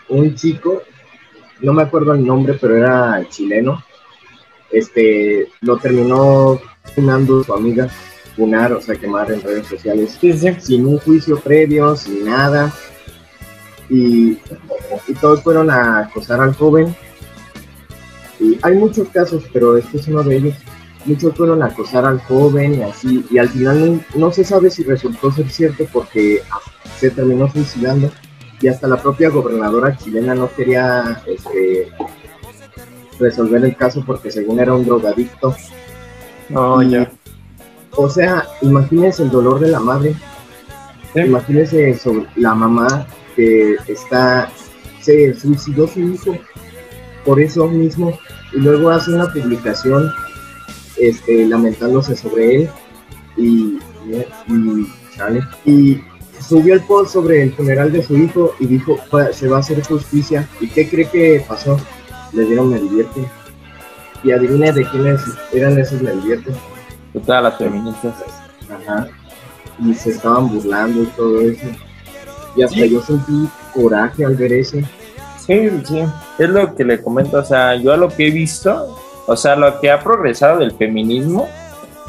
un 0.09 0.35
chico, 0.35 0.83
no 1.61 1.73
me 1.73 1.83
acuerdo 1.83 2.12
el 2.14 2.26
nombre, 2.26 2.55
pero 2.61 2.76
era 2.76 3.25
chileno, 3.28 3.85
este, 4.71 5.49
lo 5.61 5.78
terminó 5.78 6.61
funando 6.95 7.45
su 7.45 7.52
amiga, 7.55 7.88
funar, 8.35 8.73
o 8.73 8.81
sea, 8.81 8.97
quemar 8.97 9.31
en 9.31 9.43
redes 9.43 9.66
sociales, 9.66 10.19
sin 10.61 10.87
un 10.87 10.99
juicio 10.99 11.38
previo, 11.38 11.97
sin 11.97 12.25
nada, 12.25 12.73
y, 13.88 14.38
y 15.07 15.14
todos 15.21 15.43
fueron 15.43 15.71
a 15.71 16.00
acosar 16.00 16.40
al 16.40 16.55
joven, 16.55 16.95
Y 18.38 18.59
hay 18.62 18.75
muchos 18.75 19.09
casos, 19.09 19.45
pero 19.52 19.76
este 19.76 19.97
es 19.97 20.09
uno 20.09 20.23
de 20.23 20.37
ellos. 20.37 20.55
Muchos 21.06 21.36
fueron 21.36 21.62
a 21.62 21.66
acosar 21.66 22.04
al 22.04 22.20
joven 22.22 22.75
y 22.75 22.82
así, 22.82 23.25
y 23.30 23.38
al 23.38 23.48
final 23.48 24.04
no, 24.14 24.32
se 24.32 24.44
sabe 24.44 24.70
si 24.70 24.82
resultó 24.82 25.30
ser 25.30 25.48
cierto 25.50 25.84
porque 25.92 26.42
se 26.98 27.10
terminó 27.10 27.48
suicidando 27.50 28.10
y 28.60 28.68
hasta 28.68 28.88
la 28.88 29.00
propia 29.00 29.28
gobernadora 29.28 29.96
chilena 29.96 30.34
no 30.34 30.50
quería 30.50 31.22
este, 31.26 31.92
resolver 33.20 33.64
el 33.64 33.76
caso 33.76 34.02
porque 34.04 34.30
según 34.30 34.60
era 34.60 34.75
un 34.75 34.84
drogadicto. 34.84 35.54
No, 36.48 36.82
ya. 36.82 37.10
O 37.92 38.08
sea, 38.08 38.46
imagínense 38.62 39.22
el 39.22 39.30
dolor 39.30 39.60
de 39.60 39.68
la 39.68 39.80
madre. 39.80 40.14
Imagínense 41.14 41.90
eso, 41.90 42.26
la 42.36 42.54
mamá 42.54 43.06
que 43.34 43.76
está, 43.88 44.50
se 45.00 45.34
suicidó 45.34 45.86
su 45.86 46.00
hijo 46.00 46.36
por 47.25 47.40
eso 47.40 47.66
mismo 47.68 48.18
y 48.52 48.58
luego 48.58 48.90
hace 48.90 49.12
una 49.12 49.32
publicación 49.32 50.10
este, 50.99 51.47
lamentándose 51.47 52.17
sobre 52.17 52.57
él 52.57 52.71
y, 53.37 53.79
y, 55.65 56.03
subió 56.41 56.75
el 56.75 56.81
post 56.83 57.12
sobre 57.12 57.43
el 57.43 57.53
funeral 57.53 57.91
de 57.93 58.03
su 58.03 58.17
hijo 58.17 58.55
y 58.61 58.67
dijo 58.67 58.99
se 59.33 59.49
va 59.49 59.57
a 59.57 59.61
hacer 59.61 59.83
justicia 59.83 60.49
y 60.61 60.69
qué 60.69 60.88
cree 60.88 61.09
que 61.09 61.45
pasó 61.49 61.79
le 62.33 62.45
dieron 62.45 62.71
me 62.71 62.79
divierte 62.79 63.23
y 64.23 64.33
adivine 64.33 64.71
de 64.73 64.85
quiénes 64.91 65.23
eran 65.53 65.79
esos 65.79 66.03
me 66.03 66.12
divierte 66.12 66.53
de 67.17 67.23
todas 67.23 67.43
las 67.43 67.57
feministas. 67.57 68.15
Ajá. 68.71 69.09
Y 69.79 69.95
se 69.95 70.11
estaban 70.11 70.49
burlando 70.49 71.03
y 71.03 71.07
todo 71.07 71.41
eso. 71.41 71.67
Y 72.55 72.62
hasta 72.62 72.87
yo 72.87 73.00
sentí 73.03 73.49
coraje 73.75 74.25
al 74.25 74.37
ver 74.37 74.53
eso. 74.53 74.79
Sí 75.38 75.71
sí. 75.85 76.03
Es 76.38 76.49
lo 76.49 76.75
que 76.75 76.85
le 76.85 77.03
comento 77.03 77.38
o 77.38 77.45
sea 77.45 77.76
yo 77.76 77.93
a 77.93 77.97
lo 77.97 78.09
que 78.09 78.29
he 78.29 78.31
visto 78.31 78.96
o 79.26 79.37
sea, 79.37 79.56
lo 79.56 79.80
que 79.80 79.90
ha 79.90 80.00
progresado 80.00 80.59
del 80.59 80.73
feminismo, 80.73 81.49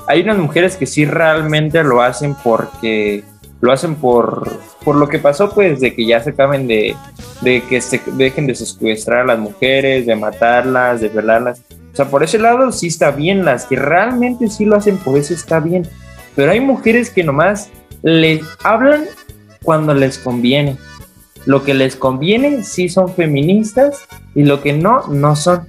hay 0.07 0.21
unas 0.21 0.37
mujeres 0.37 0.77
que 0.77 0.85
sí 0.85 1.05
realmente 1.05 1.83
lo 1.83 2.01
hacen 2.01 2.35
porque 2.43 3.23
lo 3.59 3.71
hacen 3.71 3.95
por, 3.95 4.59
por 4.83 4.95
lo 4.95 5.09
que 5.09 5.19
pasó, 5.19 5.49
pues, 5.49 5.79
de 5.79 5.93
que 5.93 6.05
ya 6.05 6.21
se 6.21 6.29
acaben 6.29 6.67
de, 6.67 6.95
de 7.41 7.61
que 7.61 7.81
se 7.81 8.01
dejen 8.13 8.47
de 8.47 8.55
secuestrar 8.55 9.21
a 9.21 9.25
las 9.25 9.39
mujeres, 9.39 10.05
de 10.05 10.15
matarlas, 10.15 11.01
de 11.01 11.09
violarlas. 11.09 11.61
O 11.91 11.95
sea, 11.95 12.05
por 12.05 12.23
ese 12.23 12.37
lado 12.37 12.71
sí 12.71 12.87
está 12.87 13.11
bien, 13.11 13.43
las 13.43 13.65
que 13.65 13.75
realmente 13.75 14.49
sí 14.49 14.65
lo 14.65 14.75
hacen 14.75 14.97
por 14.97 15.17
eso 15.17 15.33
está 15.33 15.59
bien. 15.59 15.87
Pero 16.35 16.51
hay 16.51 16.59
mujeres 16.59 17.09
que 17.09 17.23
nomás 17.23 17.69
les 18.03 18.41
hablan 18.63 19.05
cuando 19.63 19.93
les 19.93 20.19
conviene. 20.19 20.77
Lo 21.45 21.63
que 21.63 21.73
les 21.73 21.95
conviene 21.95 22.63
sí 22.63 22.89
son 22.89 23.13
feministas 23.13 23.99
y 24.35 24.43
lo 24.43 24.61
que 24.61 24.73
no, 24.73 25.07
no 25.07 25.35
son. 25.35 25.67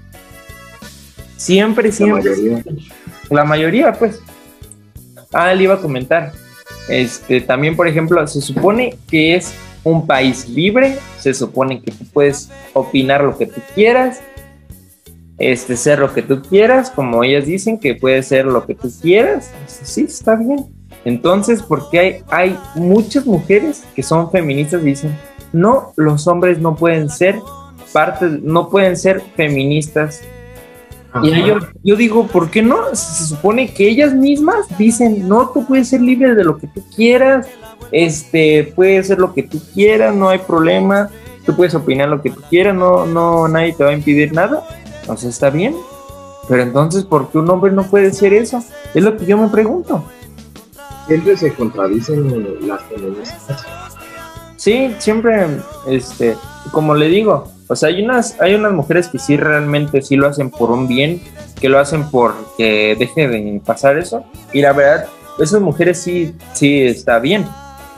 Siempre, 1.39 1.93
siempre. 1.93 2.33
La 3.31 3.45
mayoría. 3.45 3.93
pues. 3.93 4.21
Ah, 5.33 5.55
le 5.55 5.63
iba 5.63 5.75
a 5.75 5.81
comentar. 5.81 6.33
Este, 6.89 7.41
también, 7.41 7.77
por 7.77 7.87
ejemplo, 7.87 8.27
se 8.27 8.41
supone 8.41 8.97
que 9.09 9.37
es 9.37 9.55
un 9.85 10.07
país 10.07 10.49
libre, 10.49 10.99
se 11.19 11.33
supone 11.33 11.81
que 11.81 11.93
tú 11.93 12.05
puedes 12.13 12.51
opinar 12.73 13.23
lo 13.23 13.37
que 13.37 13.47
tú 13.47 13.61
quieras, 13.75 14.21
este, 15.39 15.77
ser 15.77 16.01
lo 16.01 16.13
que 16.13 16.23
tú 16.23 16.43
quieras, 16.43 16.91
como 16.91 17.23
ellas 17.23 17.47
dicen 17.47 17.79
que 17.79 17.95
puedes 17.95 18.27
ser 18.27 18.47
lo 18.47 18.67
que 18.67 18.75
tú 18.75 18.91
quieras, 19.01 19.53
sí, 19.67 20.05
está 20.05 20.35
bien. 20.35 20.67
Entonces, 21.05 21.63
porque 21.63 21.99
hay, 21.99 22.17
hay 22.29 22.59
muchas 22.75 23.25
mujeres 23.25 23.85
que 23.95 24.03
son 24.03 24.31
feministas 24.31 24.83
y 24.83 24.87
dicen, 24.87 25.17
no, 25.53 25.93
los 25.97 26.27
hombres 26.27 26.59
no 26.59 26.75
pueden 26.75 27.09
ser 27.09 27.39
parte, 27.93 28.27
no 28.43 28.69
pueden 28.69 28.97
ser 28.97 29.23
feministas 29.37 30.23
y 31.23 31.47
yo, 31.47 31.57
yo 31.83 31.97
digo, 31.97 32.27
¿por 32.27 32.51
qué 32.51 32.63
no? 32.63 32.95
Se 32.95 33.25
supone 33.25 33.73
que 33.73 33.89
ellas 33.89 34.15
mismas 34.15 34.67
dicen, 34.77 35.27
no, 35.29 35.49
tú 35.51 35.67
puedes 35.67 35.89
ser 35.89 36.03
libre 36.03 36.35
de 36.35 36.45
lo 36.45 36.59
que 36.59 36.67
tú 36.67 36.83
quieras, 36.95 37.47
este, 37.93 38.73
puedes 38.77 39.07
ser 39.07 39.19
lo 39.19 39.33
que 39.33 39.43
tú 39.43 39.61
quieras, 39.73 40.15
no 40.15 40.29
hay 40.29 40.39
problema, 40.39 41.09
tú 41.47 41.57
puedes 41.57 41.75
opinar 41.75 42.09
lo 42.09 42.21
que 42.21 42.31
tú 42.31 42.43
quieras, 42.51 42.75
no, 42.75 43.07
no, 43.07 43.49
nadie 43.49 43.73
te 43.73 43.85
va 43.85 43.91
a 43.91 43.95
impedir 43.95 44.33
nada, 44.33 44.63
o 45.07 45.17
sea, 45.17 45.31
está 45.31 45.51
bien. 45.51 45.75
Pero 46.49 46.63
entonces, 46.63 47.05
¿por 47.05 47.31
qué 47.31 47.39
un 47.39 47.51
hombre 47.51 47.73
no 47.73 47.85
puede 47.85 48.13
ser 48.13 48.33
eso? 48.33 48.63
Es 48.95 49.03
lo 49.03 49.17
que 49.17 49.27
yo 49.27 49.37
me 49.37 49.49
pregunto. 49.49 50.05
Siempre 51.07 51.37
se 51.37 51.53
contradicen 51.55 52.67
las 52.67 52.83
feministas. 52.85 53.67
Sí, 54.57 54.95
siempre, 54.99 55.47
este, 55.87 56.37
como 56.73 56.95
le 56.95 57.09
digo, 57.09 57.51
o 57.69 57.77
sea, 57.77 57.91
hay 57.91 58.03
unas, 58.03 58.41
hay 58.41 58.55
unas 58.55 58.73
mujeres 58.73 59.09
que 59.09 59.19
sí 59.19 59.37
realmente 59.37 60.01
sí 60.01 60.17
lo 60.17 60.27
hacen 60.27 60.51
por 60.51 60.71
un 60.71 60.89
bien, 60.89 61.21
que 61.61 61.69
lo 61.69 61.79
hacen 61.79 62.11
por 62.11 62.35
que 62.57 62.97
deje 62.99 63.29
de 63.29 63.61
pasar 63.65 63.99
eso. 63.99 64.25
Y 64.55 64.63
la 64.63 64.73
verdad, 64.73 65.07
esas 65.39 65.61
mujeres 65.61 66.01
sí, 66.01 66.35
sí 66.55 66.83
está 66.83 67.19
bien. 67.19 67.47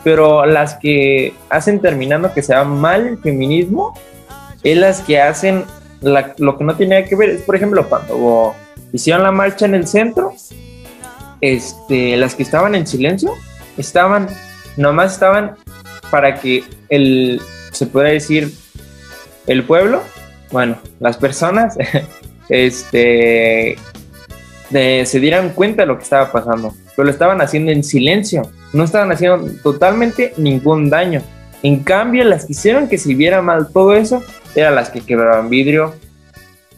Pero 0.02 0.44
las 0.44 0.74
que 0.74 1.34
hacen 1.50 1.80
terminando 1.80 2.32
que 2.34 2.42
sea 2.42 2.64
mal 2.64 3.06
el 3.06 3.18
feminismo, 3.18 3.94
es 4.64 4.76
las 4.76 5.00
que 5.02 5.20
hacen 5.20 5.64
lo 6.00 6.58
que 6.58 6.64
no 6.64 6.74
tiene 6.74 7.04
que 7.04 7.14
ver. 7.14 7.44
Por 7.44 7.54
ejemplo, 7.54 7.88
cuando 7.88 8.54
hicieron 8.92 9.22
la 9.22 9.30
marcha 9.30 9.66
en 9.66 9.76
el 9.76 9.86
centro, 9.86 10.34
este, 11.40 12.16
las 12.16 12.34
que 12.34 12.42
estaban 12.42 12.74
en 12.74 12.88
silencio, 12.88 13.34
estaban, 13.76 14.28
nomás 14.76 15.12
estaban 15.12 15.56
para 16.10 16.40
que 16.40 16.64
el, 16.88 17.40
se 17.70 17.86
pueda 17.86 18.08
decir, 18.08 18.52
el 19.46 19.64
pueblo, 19.64 20.02
bueno, 20.50 20.78
las 20.98 21.16
personas, 21.16 21.76
este, 22.48 23.76
se 24.70 25.20
dieran 25.20 25.50
cuenta 25.50 25.82
de 25.82 25.86
lo 25.86 25.96
que 25.96 26.04
estaba 26.04 26.30
pasando, 26.30 26.74
pero 26.96 27.06
lo 27.06 27.10
estaban 27.10 27.40
haciendo 27.40 27.72
en 27.72 27.82
silencio, 27.84 28.42
no 28.72 28.84
estaban 28.84 29.10
haciendo 29.12 29.50
totalmente 29.62 30.32
ningún 30.36 30.90
daño. 30.90 31.22
En 31.62 31.82
cambio, 31.82 32.24
las 32.24 32.46
que 32.46 32.52
hicieron 32.52 32.88
que 32.88 32.98
se 32.98 33.14
viera 33.14 33.42
mal 33.42 33.68
todo 33.72 33.94
eso, 33.94 34.22
eran 34.54 34.74
las 34.74 34.90
que 34.90 35.00
quebraban 35.00 35.50
vidrio, 35.50 35.94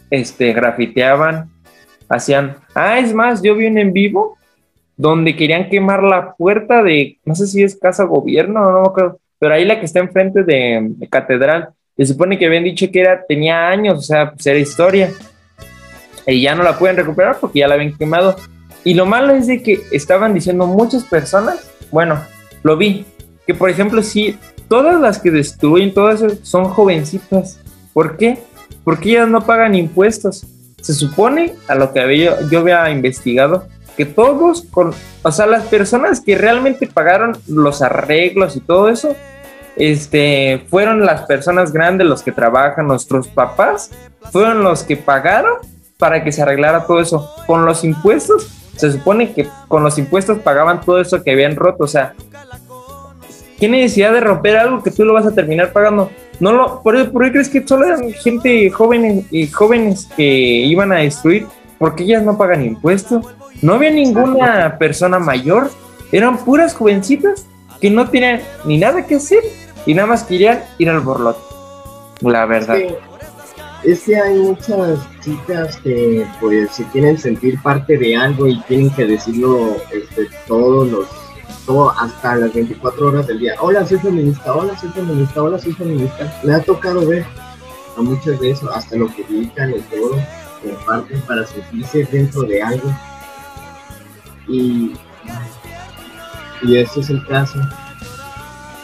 este, 0.09 0.53
grafiteaban, 0.53 1.49
hacían, 2.09 2.57
ah, 2.75 2.99
es 2.99 3.13
más, 3.13 3.41
yo 3.41 3.55
vi 3.55 3.67
un 3.67 3.77
en 3.77 3.93
vivo 3.93 4.37
donde 4.95 5.35
querían 5.35 5.69
quemar 5.69 6.03
la 6.03 6.35
puerta 6.35 6.83
de, 6.83 7.17
no 7.25 7.33
sé 7.33 7.47
si 7.47 7.63
es 7.63 7.75
casa 7.75 8.03
gobierno, 8.03 8.71
no 8.71 8.93
creo, 8.93 9.19
pero 9.39 9.55
ahí 9.55 9.65
la 9.65 9.79
que 9.79 9.85
está 9.85 9.99
enfrente 9.99 10.43
de 10.43 10.95
catedral, 11.09 11.69
se 11.97 12.05
supone 12.05 12.37
que 12.37 12.45
habían 12.45 12.63
dicho 12.63 12.87
que 12.91 13.01
era, 13.01 13.23
tenía 13.25 13.67
años, 13.67 13.99
o 13.99 14.01
sea, 14.01 14.31
pues 14.31 14.45
era 14.47 14.59
historia. 14.59 15.11
Y 16.25 16.41
ya 16.41 16.55
no 16.55 16.63
la 16.63 16.77
pueden 16.79 16.95
recuperar 16.95 17.37
porque 17.39 17.59
ya 17.59 17.67
la 17.67 17.75
habían 17.75 17.95
quemado. 17.95 18.35
Y 18.83 18.93
lo 18.93 19.05
malo 19.05 19.33
es 19.33 19.47
de 19.47 19.61
que 19.61 19.81
estaban 19.91 20.33
diciendo 20.33 20.65
muchas 20.65 21.03
personas, 21.03 21.69
bueno, 21.91 22.21
lo 22.63 22.77
vi, 22.77 23.05
que 23.45 23.53
por 23.53 23.69
ejemplo, 23.69 24.01
si 24.01 24.37
todas 24.67 24.99
las 24.99 25.19
que 25.19 25.31
destruyen 25.31 25.93
todo 25.93 26.09
eso 26.09 26.27
son 26.41 26.65
jovencitas. 26.65 27.59
¿Por 27.93 28.17
qué? 28.17 28.39
Porque 28.83 29.11
ellas 29.11 29.29
no 29.29 29.45
pagan 29.45 29.75
impuestos. 29.75 30.45
Se 30.81 30.93
supone, 30.93 31.53
a 31.67 31.75
lo 31.75 31.93
que 31.93 31.99
había, 31.99 32.37
yo 32.49 32.59
había 32.59 32.89
investigado, 32.89 33.67
que 33.95 34.05
todos, 34.05 34.63
con, 34.63 34.93
o 35.21 35.31
sea, 35.31 35.45
las 35.45 35.65
personas 35.65 36.19
que 36.19 36.37
realmente 36.37 36.87
pagaron 36.87 37.37
los 37.47 37.81
arreglos 37.81 38.55
y 38.55 38.59
todo 38.61 38.89
eso, 38.89 39.15
este, 39.75 40.65
fueron 40.69 41.05
las 41.05 41.23
personas 41.23 41.71
grandes 41.71 42.07
los 42.07 42.21
que 42.21 42.31
trabajan, 42.31 42.87
nuestros 42.87 43.27
papás, 43.27 43.91
fueron 44.31 44.63
los 44.63 44.83
que 44.83 44.97
pagaron 44.97 45.53
para 45.97 46.23
que 46.23 46.31
se 46.31 46.41
arreglara 46.41 46.85
todo 46.85 46.99
eso. 46.99 47.29
Con 47.47 47.65
los 47.65 47.83
impuestos, 47.83 48.49
se 48.75 48.91
supone 48.91 49.33
que 49.33 49.47
con 49.67 49.83
los 49.83 49.97
impuestos 49.97 50.39
pagaban 50.39 50.81
todo 50.81 50.99
eso 50.99 51.23
que 51.23 51.31
habían 51.31 51.55
roto, 51.55 51.83
o 51.83 51.87
sea, 51.87 52.13
¿qué 53.59 53.69
necesidad 53.69 54.13
de 54.13 54.19
romper 54.19 54.57
algo 54.57 54.83
que 54.83 54.91
tú 54.91 55.05
lo 55.05 55.13
vas 55.13 55.25
a 55.25 55.31
terminar 55.31 55.71
pagando? 55.71 56.11
No 56.39 56.51
lo, 56.51 56.81
¿por, 56.81 56.95
qué 57.23 57.31
crees 57.31 57.49
que 57.49 57.65
solo 57.65 57.85
eran 57.85 58.11
gente 58.11 58.69
jóvenes 58.71 59.25
y 59.31 59.47
jóvenes 59.47 60.09
que 60.15 60.23
iban 60.23 60.91
a 60.91 60.97
destruir? 60.97 61.47
Porque 61.77 62.03
ellas 62.03 62.23
no 62.23 62.37
pagan 62.37 62.63
impuestos. 62.63 63.25
No 63.61 63.75
había 63.75 63.91
ninguna 63.91 64.77
persona 64.77 65.19
mayor, 65.19 65.69
eran 66.11 66.37
puras 66.37 66.73
jovencitas 66.73 67.45
que 67.83 67.91
no 67.91 68.09
tenían 68.09 68.39
ni 68.63 68.77
nada 68.77 69.05
que 69.05 69.15
hacer 69.15 69.43
y 69.85 69.93
nada 69.93 70.07
más 70.07 70.23
querían 70.23 70.63
ir 70.77 70.89
al 70.89 71.01
borlote. 71.01 71.41
La 72.21 72.45
verdad. 72.45 72.77
Es 73.83 74.03
que, 74.03 74.15
hay 74.15 74.35
muchas 74.35 74.99
chicas 75.19 75.75
que 75.83 76.25
pues 76.39 76.71
se 76.71 76.85
quieren 76.85 77.17
sentir 77.17 77.61
parte 77.61 77.97
de 77.97 78.15
algo 78.15 78.47
y 78.47 78.57
tienen 78.61 78.89
que 78.91 79.05
decirlo 79.05 79.75
este, 79.91 80.29
todos 80.47 80.89
los 80.89 81.07
todo 81.65 81.91
hasta 81.99 82.37
las 82.37 82.53
24 82.53 83.05
horas 83.05 83.27
del 83.27 83.39
día. 83.39 83.55
Hola, 83.59 83.85
soy 83.85 83.99
feminista, 83.99 84.55
hola, 84.55 84.79
soy 84.79 84.89
feminista, 84.91 85.43
hola, 85.43 85.59
soy 85.59 85.73
feminista. 85.73 86.39
Me 86.43 86.53
ha 86.53 86.61
tocado 86.61 87.05
ver 87.05 87.25
a 87.97 88.01
muchas 88.01 88.39
de 88.39 88.51
eso, 88.51 88.71
hasta 88.71 88.95
lo 88.95 89.13
que 89.13 89.23
publican 89.23 89.71
y 89.71 89.81
todo, 89.93 90.15
comparten 90.63 91.19
para 91.23 91.45
sentirse 91.45 92.05
dentro 92.05 92.43
de 92.43 92.61
algo. 92.61 92.89
Y, 94.47 94.93
y 96.63 96.77
ese 96.77 97.01
es 97.01 97.09
el 97.09 97.25
caso. 97.27 97.59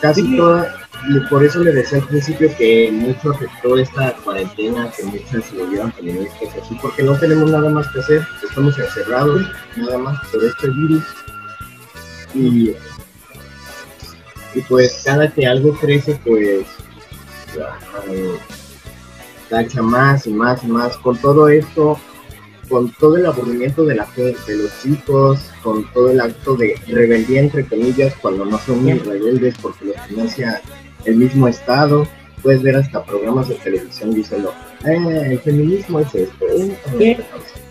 Casi 0.02 0.38
todas 0.38 0.80
por 1.30 1.44
eso 1.44 1.60
le 1.60 1.72
decía 1.72 2.00
al 2.00 2.08
principio 2.08 2.50
que 2.58 2.92
mucho 2.92 3.32
afectó 3.32 3.78
esta 3.78 4.14
cuarentena, 4.18 4.92
que 4.96 5.04
muchas 5.04 5.46
se 5.46 5.56
volvieron 5.58 5.92
feministas 5.94 6.50
así, 6.62 6.78
porque 6.82 7.04
no 7.04 7.18
tenemos 7.18 7.50
nada 7.50 7.70
más 7.70 7.88
que 7.90 8.00
hacer, 8.00 8.28
estamos 8.48 8.78
encerrados, 8.78 9.44
nada 9.78 9.98
más 9.98 10.28
por 10.28 10.44
este 10.44 10.70
virus. 10.70 11.04
Y, 12.34 12.76
y 14.54 14.62
pues 14.68 15.02
cada 15.06 15.32
que 15.32 15.48
algo 15.48 15.74
crece, 15.80 16.20
pues 16.26 16.66
tacha 19.50 19.82
más 19.82 20.28
y 20.28 20.34
más 20.34 20.64
y 20.64 20.68
más. 20.68 20.98
Con 20.98 21.18
todo 21.18 21.48
esto, 21.50 22.00
con 22.70 22.92
todo 22.94 23.18
el 23.18 23.26
aburrimiento 23.26 23.84
de 23.84 23.96
la 23.96 24.06
gente, 24.06 24.56
los 24.56 24.72
chicos, 24.82 25.52
con 25.64 25.92
todo 25.92 26.12
el 26.12 26.22
acto 26.22 26.56
de 26.56 26.76
rebeldía, 26.88 27.42
entre 27.42 27.66
comillas, 27.66 28.14
cuando 28.22 28.46
no 28.46 28.58
son 28.60 28.84
muy 28.84 28.94
rebeldes 28.94 29.56
porque 29.62 29.86
los 29.86 30.00
financia 30.08 30.62
el 31.06 31.16
mismo 31.16 31.48
Estado, 31.48 32.08
puedes 32.42 32.62
ver 32.62 32.76
hasta 32.76 33.04
programas 33.04 33.50
de 33.50 33.56
televisión 33.56 34.14
diciendo, 34.14 34.54
eh, 34.86 35.32
el 35.32 35.40
feminismo 35.40 36.00
es 36.00 36.14
esto. 36.16 36.46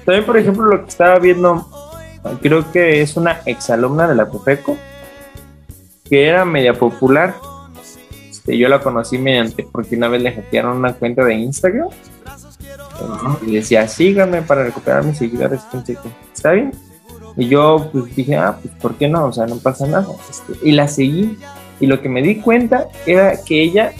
También, 0.05 0.27
por 0.27 0.37
ejemplo, 0.37 0.65
lo 0.65 0.83
que 0.83 0.89
estaba 0.89 1.19
viendo, 1.19 1.67
creo 2.43 2.71
que 2.73 3.01
es 3.01 3.17
una 3.17 3.41
exalumna 3.47 4.09
de 4.09 4.15
la 4.15 4.27
PUFECO, 4.29 4.77
que 6.09 6.27
era 6.27 6.45
media 6.45 6.75
popular. 6.75 7.35
Este, 8.29 8.57
yo 8.57 8.69
la 8.69 8.81
conocí 8.81 9.19
mediante, 9.19 9.67
porque 9.71 9.97
una 9.97 10.09
vez 10.09 10.23
le 10.23 10.33
hackearon 10.33 10.77
una 10.77 10.95
cuenta 10.95 11.25
de 11.25 11.35
Instagram. 11.35 11.89
Y 13.47 13.57
decía, 13.57 13.87
síganme 13.89 14.43
para 14.43 14.65
recuperar 14.65 15.05
mis 15.05 15.19
seguidores. 15.19 15.61
Está 16.35 16.53
bien. 16.53 16.73
Y 17.37 17.49
yo 17.49 17.89
pues 17.93 18.15
dije, 18.17 18.37
ah, 18.37 18.59
pues 18.61 18.75
¿por 18.75 18.95
qué 18.95 19.09
no? 19.09 19.27
O 19.27 19.33
sea, 19.33 19.47
no 19.47 19.57
pasa 19.57 19.87
nada. 19.87 20.07
Este, 20.29 20.55
y 20.63 20.73
la 20.73 20.89
seguí 20.89 21.39
y 21.81 21.87
lo 21.87 22.03
que 22.03 22.09
me 22.09 22.23
di 22.23 22.37
cuenta 22.37 22.89
era 23.07 23.37
que 23.45 23.63
ella, 23.63 23.93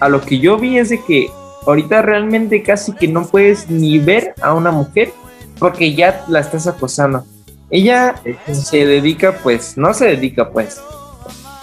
a 0.00 0.08
lo 0.08 0.20
que 0.20 0.38
yo 0.38 0.58
vi 0.58 0.78
es 0.78 0.90
de 0.90 1.02
que 1.04 1.28
ahorita 1.66 2.02
realmente 2.02 2.62
casi 2.62 2.92
que 2.92 3.08
no 3.08 3.26
puedes 3.26 3.70
ni 3.70 3.98
ver 3.98 4.34
a 4.42 4.54
una 4.54 4.70
mujer 4.70 5.12
porque 5.58 5.94
ya 5.94 6.24
la 6.28 6.40
estás 6.40 6.66
acosando. 6.66 7.24
Ella 7.70 8.20
se 8.52 8.84
dedica, 8.84 9.38
pues, 9.42 9.76
no 9.76 9.94
se 9.94 10.06
dedica, 10.06 10.50
pues, 10.50 10.80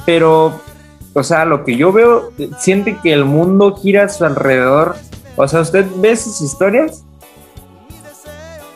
pero, 0.05 0.61
o 1.13 1.23
sea, 1.23 1.43
lo 1.43 1.65
que 1.65 1.75
yo 1.75 1.91
veo, 1.91 2.31
siente 2.59 2.97
que 3.03 3.11
el 3.11 3.25
mundo 3.25 3.75
gira 3.75 4.05
a 4.05 4.09
su 4.09 4.23
alrededor. 4.23 4.95
O 5.37 5.47
sea, 5.47 5.61
usted 5.61 5.85
ve 5.97 6.15
sus 6.17 6.41
historias, 6.41 7.05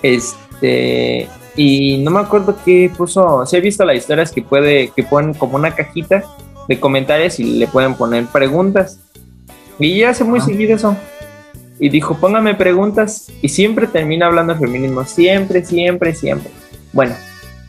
este, 0.02 1.28
y 1.56 1.98
no 1.98 2.12
me 2.12 2.22
acuerdo 2.22 2.56
qué 2.64 2.90
puso, 2.96 3.46
si 3.46 3.58
he 3.58 3.62
visto 3.62 3.84
las 3.84 3.98
historias 3.98 4.32
que 4.32 4.42
puede, 4.42 4.90
que 4.90 5.04
ponen 5.04 5.34
como 5.34 5.56
una 5.56 5.76
cajita 5.76 6.24
de 6.68 6.80
comentarios 6.80 7.40
y 7.40 7.44
le 7.44 7.68
pueden 7.68 7.96
poner 7.96 8.26
preguntas. 8.28 9.00
Y 9.80 9.96
ella 9.96 10.12
hace 10.12 10.24
muy 10.24 10.40
ah. 10.40 10.44
seguido 10.44 10.76
eso. 10.76 10.96
Y 11.80 11.90
dijo, 11.90 12.16
póngame 12.16 12.54
preguntas. 12.54 13.32
Y 13.42 13.50
siempre 13.50 13.88
termina 13.88 14.28
hablando 14.28 14.54
de 14.54 14.60
feminismo. 14.60 15.04
Siempre, 15.04 15.66
siempre, 15.66 16.14
siempre. 16.14 16.52
Bueno, 16.94 17.16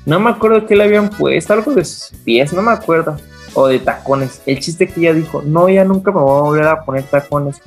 no 0.05 0.21
me 0.21 0.31
acuerdo 0.31 0.67
que 0.67 0.77
le 0.77 0.85
habían 0.85 1.09
puesto 1.09 1.55
algo 1.55 1.73
de 1.73 1.85
sus 1.85 2.13
pies, 2.25 2.53
no 2.53 2.61
me 2.63 2.73
acuerdo. 2.73 3.17
O 3.55 3.67
de 3.67 3.79
tacones. 3.79 4.43
El 4.47 4.61
chiste 4.61 4.89
que 4.89 5.01
ella 5.01 5.15
dijo, 5.15 5.43
no, 5.43 5.69
ya 5.69 5.85
nunca 5.85 6.11
me 6.11 6.21
voy 6.21 6.39
a 6.39 6.43
volver 6.43 6.67
a 6.67 6.85
poner 6.85 7.05
tacones. 7.05 7.61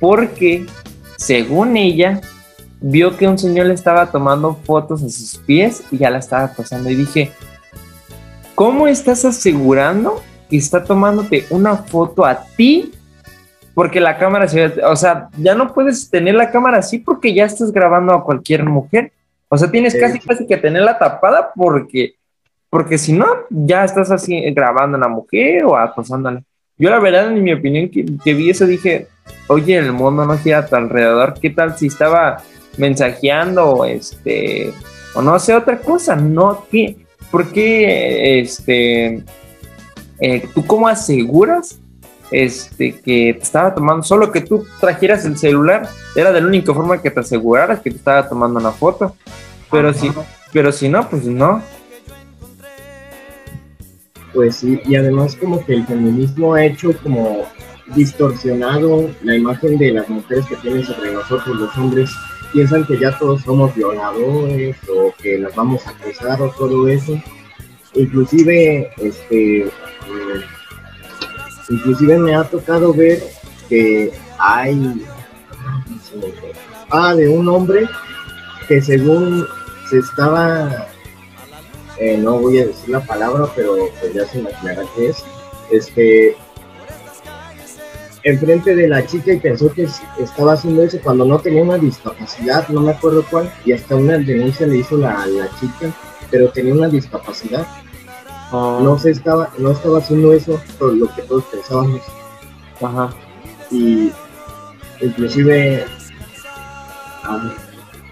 Porque, 0.00 0.66
según 1.16 1.76
ella, 1.76 2.20
vio 2.80 3.16
que 3.16 3.26
un 3.26 3.38
señor 3.38 3.66
le 3.66 3.74
estaba 3.74 4.10
tomando 4.10 4.54
fotos 4.64 5.02
a 5.02 5.08
sus 5.08 5.36
pies 5.38 5.82
y 5.90 5.98
ya 5.98 6.10
la 6.10 6.18
estaba 6.18 6.48
pasando. 6.48 6.90
Y 6.90 6.94
dije, 6.94 7.32
¿cómo 8.54 8.86
estás 8.86 9.24
asegurando 9.24 10.22
que 10.48 10.56
está 10.56 10.84
tomándote 10.84 11.46
una 11.50 11.76
foto 11.76 12.24
a 12.24 12.44
ti 12.56 12.92
porque 13.74 14.00
la 14.00 14.18
cámara 14.18 14.46
se 14.46 14.68
ve, 14.68 14.84
o 14.84 14.94
sea, 14.94 15.28
ya 15.36 15.54
no 15.54 15.74
puedes 15.74 16.08
tener 16.08 16.36
la 16.36 16.50
cámara 16.50 16.78
así 16.78 16.98
porque 16.98 17.34
ya 17.34 17.44
estás 17.44 17.72
grabando 17.72 18.14
a 18.14 18.24
cualquier 18.24 18.64
mujer. 18.64 19.12
O 19.48 19.58
sea, 19.58 19.70
tienes 19.70 19.96
casi 19.98 20.20
casi 20.20 20.46
que 20.46 20.56
tenerla 20.56 20.98
tapada 20.98 21.52
porque 21.54 22.14
porque 22.74 22.98
si 22.98 23.12
no, 23.12 23.24
ya 23.50 23.84
estás 23.84 24.10
así 24.10 24.50
grabando 24.50 24.96
a 24.96 25.00
la 25.00 25.06
mujer 25.06 25.64
o 25.64 25.76
acosándola. 25.76 26.42
Yo 26.76 26.90
la 26.90 26.98
verdad, 26.98 27.28
en 27.28 27.44
mi 27.44 27.52
opinión, 27.52 27.88
que, 27.88 28.04
que, 28.24 28.34
vi 28.34 28.50
eso, 28.50 28.66
dije, 28.66 29.06
oye, 29.46 29.78
el 29.78 29.92
mundo 29.92 30.26
no 30.26 30.36
gira 30.38 30.58
a 30.58 30.66
tu 30.66 30.74
alrededor, 30.74 31.34
¿qué 31.40 31.50
tal 31.50 31.78
si 31.78 31.86
estaba 31.86 32.38
mensajeando, 32.76 33.84
este, 33.84 34.74
o 35.14 35.22
no 35.22 35.38
sé, 35.38 35.54
otra 35.54 35.78
cosa? 35.78 36.16
No, 36.16 36.66
¿qué? 36.68 36.96
¿Por 37.30 37.52
qué, 37.52 38.40
este, 38.40 39.22
eh, 40.18 40.48
¿tú 40.52 40.66
cómo 40.66 40.88
aseguras 40.88 41.78
este, 42.32 42.98
que 42.98 43.34
te 43.34 43.40
estaba 43.44 43.72
tomando, 43.72 44.02
solo 44.02 44.32
que 44.32 44.40
tú 44.40 44.66
trajeras 44.80 45.24
el 45.26 45.38
celular, 45.38 45.88
era 46.16 46.32
de 46.32 46.40
la 46.40 46.48
única 46.48 46.74
forma 46.74 47.00
que 47.00 47.12
te 47.12 47.20
aseguraras 47.20 47.78
que 47.82 47.90
te 47.90 47.98
estaba 47.98 48.28
tomando 48.28 48.58
una 48.58 48.72
foto. 48.72 49.14
Pero 49.70 49.94
si, 49.94 50.10
pero 50.52 50.72
si 50.72 50.88
no, 50.88 51.08
pues 51.08 51.24
no. 51.24 51.62
Pues 54.34 54.56
sí, 54.56 54.80
y 54.84 54.96
además 54.96 55.36
como 55.36 55.64
que 55.64 55.74
el 55.74 55.86
feminismo 55.86 56.54
ha 56.54 56.64
hecho 56.64 56.92
como 57.02 57.46
distorsionado 57.94 59.10
la 59.22 59.36
imagen 59.36 59.78
de 59.78 59.92
las 59.92 60.08
mujeres 60.08 60.44
que 60.46 60.56
tienen 60.56 60.84
sobre 60.84 61.12
nosotros 61.12 61.56
los 61.56 61.76
hombres. 61.78 62.10
Piensan 62.52 62.84
que 62.86 62.98
ya 62.98 63.16
todos 63.18 63.42
somos 63.42 63.74
violadores 63.74 64.76
o 64.88 65.14
que 65.22 65.38
las 65.38 65.54
vamos 65.54 65.86
a 65.86 65.90
acusar 65.90 66.42
o 66.42 66.50
todo 66.50 66.88
eso. 66.88 67.20
Inclusive, 67.94 68.90
este, 68.98 69.70
inclusive 71.70 72.18
me 72.18 72.34
ha 72.34 72.44
tocado 72.44 72.92
ver 72.92 73.22
que 73.68 74.12
hay 74.38 75.04
ah 76.90 77.14
de 77.14 77.28
un 77.28 77.48
hombre 77.48 77.88
que 78.68 78.80
según 78.80 79.46
se 79.88 79.98
estaba 79.98 80.86
eh, 81.98 82.16
no 82.16 82.38
voy 82.38 82.58
a 82.58 82.66
decir 82.66 82.90
la 82.90 83.00
palabra 83.00 83.48
pero 83.54 83.76
pues 84.00 84.12
ya 84.14 84.26
se 84.26 84.40
aclara 84.40 84.82
que 84.94 85.08
es 85.08 85.24
este 85.70 86.36
enfrente 88.22 88.74
de 88.74 88.88
la 88.88 89.04
chica 89.06 89.32
y 89.32 89.38
pensó 89.38 89.72
que 89.72 89.86
estaba 90.18 90.54
haciendo 90.54 90.82
eso 90.82 90.98
cuando 91.02 91.26
no 91.26 91.38
tenía 91.40 91.62
una 91.62 91.76
discapacidad, 91.76 92.66
no 92.68 92.80
me 92.80 92.92
acuerdo 92.92 93.22
cuál, 93.30 93.52
y 93.66 93.72
hasta 93.72 93.96
una 93.96 94.16
denuncia 94.16 94.66
le 94.66 94.78
hizo 94.78 94.96
la, 94.96 95.26
la 95.26 95.50
chica, 95.60 95.92
pero 96.30 96.48
tenía 96.48 96.72
una 96.72 96.88
discapacidad 96.88 97.66
no 98.54 98.98
se 98.98 99.10
estaba, 99.10 99.50
no 99.58 99.72
estaba 99.72 99.98
haciendo 99.98 100.32
eso 100.32 100.60
por 100.78 100.94
lo 100.94 101.12
que 101.14 101.22
todos 101.22 101.44
pensábamos. 101.44 102.00
Ajá. 102.80 103.10
Y 103.70 104.12
inclusive 105.00 105.84
ah, 107.24 107.52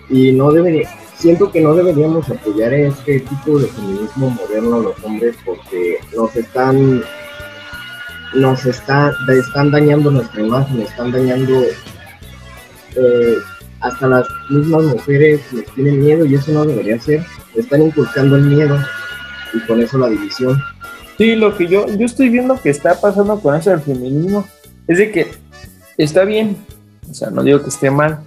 y 0.09 0.33
no 0.33 0.51
debería, 0.51 0.91
siento 1.23 1.53
que 1.53 1.61
no 1.61 1.73
deberíamos 1.73 2.29
apoyar 2.29 2.75
este 2.75 3.21
tipo 3.21 3.57
de 3.61 3.69
feminismo 3.69 4.31
moderno 4.31 4.81
los 4.81 5.05
hombres 5.05 5.37
porque 5.45 5.99
nos 6.17 6.35
están 6.35 7.05
nos 8.35 8.67
está, 8.67 9.15
están 9.29 9.71
dañando 9.71 10.11
nuestra 10.11 10.43
imagen, 10.43 10.81
están 10.81 11.13
dañando 11.13 11.63
eh, 12.97 13.37
hasta 13.81 14.09
las 14.09 14.27
mismas 14.51 14.83
mujeres 14.83 15.41
les 15.53 15.67
tienen 15.75 16.01
miedo 16.01 16.25
y 16.25 16.35
eso 16.35 16.51
no 16.51 16.65
debería 16.65 16.99
ser, 16.99 17.25
están 17.55 17.83
inculcando 17.83 18.35
el 18.35 18.43
miedo 18.43 18.77
y 19.55 19.61
con 19.61 19.81
eso 19.81 19.99
la 19.99 20.09
división. 20.09 20.61
Sí, 21.19 21.37
lo 21.37 21.57
que 21.57 21.69
yo, 21.69 21.87
yo 21.87 22.05
estoy 22.05 22.31
viendo 22.31 22.61
que 22.61 22.71
está 22.71 23.01
pasando 23.01 23.39
con 23.39 23.55
eso 23.55 23.71
del 23.71 23.81
feminismo 23.81 24.45
es 24.89 24.99
de 24.99 25.13
que 25.13 25.31
está 25.99 26.25
bien, 26.25 26.57
o 27.09 27.15
sea, 27.15 27.31
no 27.31 27.45
digo 27.45 27.63
que 27.63 27.69
esté 27.69 27.93
mal, 27.93 28.25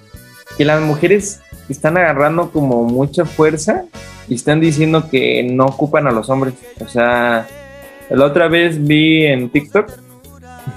que 0.58 0.63
las 0.63 0.81
mujeres 0.81 1.41
están 1.69 1.97
agarrando 1.97 2.51
como 2.51 2.84
mucha 2.84 3.25
fuerza 3.25 3.86
y 4.28 4.36
están 4.36 4.60
diciendo 4.60 5.10
que 5.10 5.43
no 5.43 5.65
ocupan 5.65 6.08
a 6.08 6.12
los 6.12 6.30
hombres. 6.30 6.56
O 6.84 6.88
sea, 6.88 7.47
la 8.10 8.25
otra 8.25 8.47
vez 8.47 8.84
vi 8.84 9.25
en 9.25 9.49
TikTok 9.49 9.91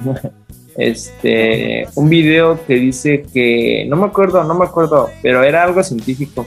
este 0.77 1.89
un 1.97 2.09
video 2.09 2.65
que 2.67 2.75
dice 2.75 3.25
que 3.33 3.87
no 3.89 3.97
me 3.97 4.07
acuerdo, 4.07 4.45
no 4.45 4.55
me 4.55 4.65
acuerdo, 4.65 5.11
pero 5.23 5.43
era 5.43 5.63
algo 5.63 5.83
científico 5.83 6.47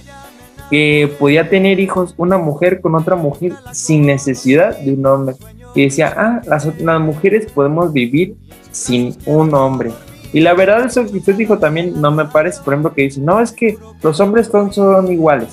que 0.71 1.13
podía 1.19 1.49
tener 1.49 1.81
hijos 1.81 2.15
una 2.17 2.37
mujer 2.37 2.79
con 2.79 2.95
otra 2.95 3.17
mujer 3.17 3.51
sin 3.73 4.05
necesidad 4.05 4.77
de 4.77 4.93
un 4.93 5.05
hombre. 5.05 5.35
Y 5.75 5.83
decía, 5.83 6.13
ah, 6.15 6.41
las, 6.47 6.79
las 6.79 7.01
mujeres 7.01 7.51
podemos 7.51 7.91
vivir 7.91 8.35
sin 8.71 9.17
un 9.25 9.53
hombre. 9.53 9.91
Y 10.33 10.39
la 10.39 10.53
verdad, 10.53 10.85
eso 10.85 11.05
que 11.05 11.17
usted 11.17 11.35
dijo 11.35 11.57
también 11.57 11.99
no 11.99 12.11
me 12.11 12.25
parece, 12.25 12.61
por 12.61 12.73
ejemplo, 12.73 12.93
que 12.93 13.03
dice, 13.03 13.19
no, 13.19 13.39
es 13.41 13.51
que 13.51 13.77
los 14.01 14.19
hombres 14.19 14.47
son, 14.47 14.71
son 14.71 15.11
iguales. 15.11 15.49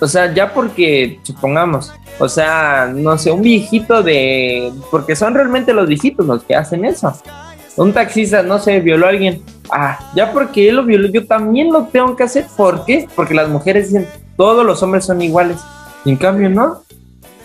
O 0.00 0.06
sea, 0.06 0.32
ya 0.34 0.52
porque, 0.52 1.18
supongamos, 1.22 1.92
o 2.18 2.28
sea, 2.28 2.92
no 2.94 3.16
sé, 3.16 3.30
un 3.30 3.42
viejito 3.42 4.02
de... 4.02 4.72
Porque 4.90 5.16
son 5.16 5.34
realmente 5.34 5.72
los 5.72 5.88
viejitos 5.88 6.26
los 6.26 6.42
que 6.42 6.54
hacen 6.54 6.84
eso. 6.84 7.12
Un 7.76 7.92
taxista, 7.92 8.42
no 8.42 8.58
sé, 8.58 8.80
violó 8.80 9.06
a 9.06 9.08
alguien 9.08 9.42
ah, 9.70 9.98
ya 10.14 10.32
porque 10.32 10.68
él 10.68 10.76
lo 10.76 10.84
violó, 10.84 11.08
yo 11.08 11.26
también 11.26 11.72
lo 11.72 11.84
tengo 11.84 12.16
que 12.16 12.22
hacer. 12.22 12.46
¿Por 12.56 12.84
qué? 12.84 13.08
Porque 13.14 13.34
las 13.34 13.48
mujeres 13.48 13.88
dicen, 13.88 14.06
todos 14.36 14.64
los 14.64 14.82
hombres 14.82 15.04
son 15.04 15.22
iguales. 15.22 15.58
Y 16.04 16.10
en 16.10 16.16
cambio, 16.16 16.48
no. 16.48 16.82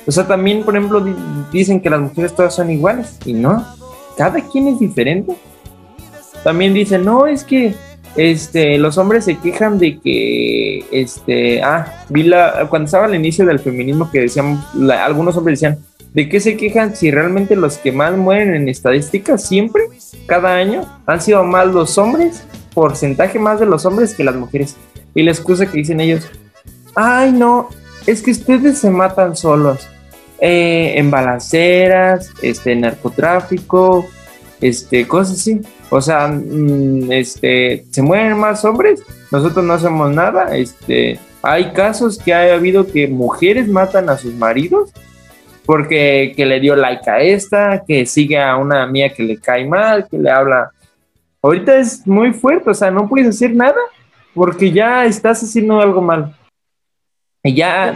O 0.06 0.12
sea, 0.12 0.28
también, 0.28 0.64
por 0.64 0.76
ejemplo, 0.76 1.04
dicen 1.52 1.82
que 1.82 1.90
las 1.90 2.00
mujeres 2.00 2.36
todas 2.36 2.56
son 2.56 2.70
iguales 2.72 3.18
y 3.26 3.34
no, 3.34 3.66
cada 4.20 4.42
quien 4.42 4.68
es 4.68 4.80
diferente. 4.80 5.34
También 6.44 6.74
dicen, 6.74 7.06
no, 7.06 7.26
es 7.26 7.46
que 7.46 7.74
este, 8.18 8.78
los 8.78 8.98
hombres 8.98 9.24
se 9.24 9.38
quejan 9.38 9.80
de 9.80 9.98
que, 9.98 10.84
este, 10.92 11.64
ah, 11.64 12.04
vi 12.10 12.24
la, 12.24 12.68
cuando 12.70 12.88
estaba 12.88 13.06
al 13.06 13.16
inicio 13.16 13.46
del 13.46 13.60
feminismo 13.60 14.12
que 14.12 14.20
decían, 14.20 14.62
algunos 14.92 15.38
hombres 15.38 15.62
decían, 15.62 15.80
¿de 16.14 16.28
qué 16.28 16.42
se 16.42 16.58
quejan 16.58 16.98
si 16.98 17.12
realmente 17.12 17.56
los 17.56 17.78
que 17.78 17.94
más 17.94 18.18
mueren 18.18 18.56
en 18.56 18.68
estadísticas 18.68 19.48
siempre, 19.48 19.84
cada 20.26 20.54
año, 20.54 20.82
han 21.06 21.22
sido 21.22 21.46
más 21.46 21.68
los 21.68 21.98
hombres, 21.98 22.44
porcentaje 22.74 23.40
más 23.40 23.62
de 23.62 23.68
los 23.68 23.86
hombres 23.86 24.16
que 24.16 24.26
las 24.26 24.36
mujeres? 24.36 24.76
Y 25.16 25.24
la 25.24 25.32
excusa 25.32 25.66
que 25.66 25.78
dicen 25.78 26.02
ellos, 26.02 26.28
ay 26.94 27.32
no, 27.32 27.70
es 28.06 28.22
que 28.22 28.32
ustedes 28.32 28.80
se 28.80 28.90
matan 28.90 29.38
solos, 29.38 29.88
eh, 30.42 30.94
en 30.96 31.12
balaceras, 31.12 32.32
este, 32.42 32.76
narcotráfico, 32.76 34.08
este, 34.62 35.08
cosas 35.08 35.40
así. 35.40 35.62
O 35.90 36.02
sea, 36.02 36.28
mm, 36.28 37.12
este, 37.12 37.86
se 37.90 38.02
mueren 38.02 38.38
más 38.38 38.64
hombres, 38.66 39.02
nosotros 39.32 39.66
no 39.66 39.74
hacemos 39.74 40.12
nada. 40.14 40.56
Este, 40.56 41.20
hay 41.42 41.72
casos 41.72 42.18
que 42.18 42.34
ha 42.34 42.54
habido 42.54 42.88
que 42.88 43.08
mujeres 43.08 43.68
matan 43.68 44.10
a 44.10 44.18
sus 44.18 44.34
maridos 44.34 44.92
porque 45.66 46.34
que 46.36 46.48
le 46.48 46.60
dio 46.60 46.76
like 46.76 47.08
a 47.08 47.20
esta, 47.20 47.84
que 47.88 48.04
sigue 48.08 48.42
a 48.42 48.58
una 48.58 48.88
mía 48.88 49.14
que 49.14 49.22
le 49.22 49.38
cae 49.38 49.68
mal, 49.68 50.08
que 50.10 50.18
le 50.18 50.32
habla. 50.32 50.72
Ahorita 51.44 51.78
es 51.78 52.08
muy 52.08 52.34
fuerte, 52.34 52.72
o 52.72 52.74
sea, 52.74 52.90
no 52.90 53.08
puedes 53.08 53.28
hacer 53.28 53.54
nada 53.54 53.78
porque 54.34 54.72
ya 54.72 55.06
estás 55.06 55.44
haciendo 55.44 55.80
algo 55.80 56.02
mal. 56.02 56.36
Y 57.44 57.54
ya, 57.54 57.94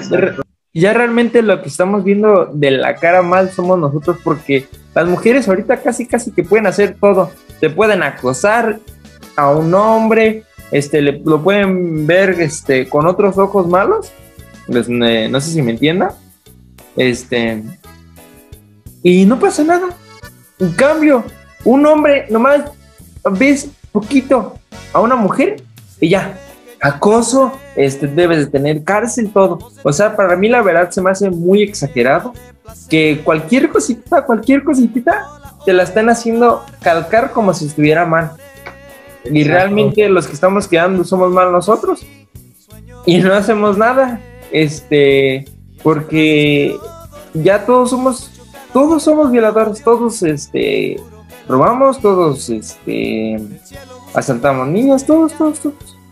ya 0.74 0.94
realmente 0.94 1.42
lo 1.42 1.62
que 1.62 1.70
estamos 1.70 2.04
viendo 2.04 2.50
de 2.52 2.72
la 2.72 2.96
cara 2.96 3.22
mal 3.22 3.52
somos 3.52 3.78
nosotros 3.78 4.18
porque 4.24 4.68
las 4.96 5.08
mujeres 5.08 5.48
ahorita 5.48 5.82
casi 5.82 6.08
casi 6.08 6.32
que 6.32 6.44
pueden 6.44 6.68
hacer 6.68 6.98
todo. 7.00 7.32
Te 7.60 7.70
pueden 7.70 8.04
acosar 8.04 8.80
a 9.36 9.52
un 9.52 9.74
hombre, 9.74 10.44
este, 10.72 11.02
lo 11.02 11.42
pueden 11.42 12.08
ver 12.08 12.42
este, 12.42 12.90
con 12.90 13.06
otros 13.06 13.38
ojos 13.38 13.68
malos. 13.68 14.12
Pues, 14.68 14.90
no 14.90 15.42
sé 15.42 15.52
si 15.52 15.62
me 15.62 15.72
entienda. 15.72 16.16
Este. 16.96 17.64
Y 19.04 19.26
no 19.26 19.40
pasa 19.40 19.64
nada. 19.64 19.90
En 20.60 20.72
cambio, 20.74 21.24
un 21.64 21.86
hombre 21.86 22.26
nomás 22.30 22.72
ves 23.32 23.70
poquito 23.92 24.58
a 24.92 25.02
una 25.02 25.16
mujer 25.16 25.62
y 26.00 26.10
ya, 26.10 26.38
acoso, 26.84 27.54
este, 27.78 28.08
debes 28.08 28.40
de 28.40 28.48
tener 28.48 28.84
cárcel, 28.84 29.32
todo. 29.32 29.72
O 29.84 29.94
sea, 29.94 30.18
para 30.18 30.36
mí 30.36 30.50
la 30.50 30.62
verdad 30.62 30.92
se 30.92 31.02
me 31.02 31.10
hace 31.10 31.30
muy 31.30 31.64
exagerado 31.64 32.34
que 32.90 33.22
cualquier 33.24 33.70
cosita, 33.70 34.26
cualquier 34.26 34.66
cosita, 34.66 35.26
te 35.66 35.72
la 35.72 35.84
están 35.84 36.10
haciendo 36.10 36.62
calcar 36.82 37.32
como 37.32 37.54
si 37.54 37.68
estuviera 37.68 38.06
mal. 38.06 38.34
Y 39.24 39.46
realmente 39.46 40.10
los 40.10 40.28
que 40.28 40.34
estamos 40.34 40.68
quedando 40.68 41.06
somos 41.06 41.32
mal 41.32 41.54
nosotros. 41.54 42.06
Y 43.06 43.20
no 43.20 43.34
hacemos 43.34 43.78
nada. 43.78 44.20
Este, 44.52 45.46
porque 45.84 46.76
ya 47.34 47.66
todos 47.66 47.92
somos, 47.92 48.30
todos 48.74 49.04
somos 49.04 49.32
violadores, 49.32 49.82
todos 49.82 50.22
este 50.22 50.98
robamos, 51.48 52.02
todos 52.02 52.50
este 52.50 53.38
asaltamos 54.14 54.68
niños, 54.68 55.06
todos, 55.06 55.32
todos, 55.34 55.60
todos. 55.62 56.03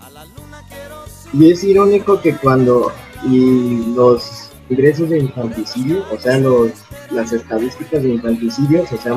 Y 1.33 1.51
es 1.51 1.63
irónico 1.63 2.19
que 2.21 2.35
cuando 2.35 2.91
y 3.23 3.93
los 3.95 4.51
ingresos 4.69 5.09
de 5.09 5.19
infanticidio, 5.19 6.03
o 6.11 6.19
sea, 6.19 6.37
los, 6.37 6.71
las 7.11 7.31
estadísticas 7.31 8.03
de 8.03 8.09
infanticidio, 8.09 8.83
o 8.83 8.97
sea, 8.97 9.13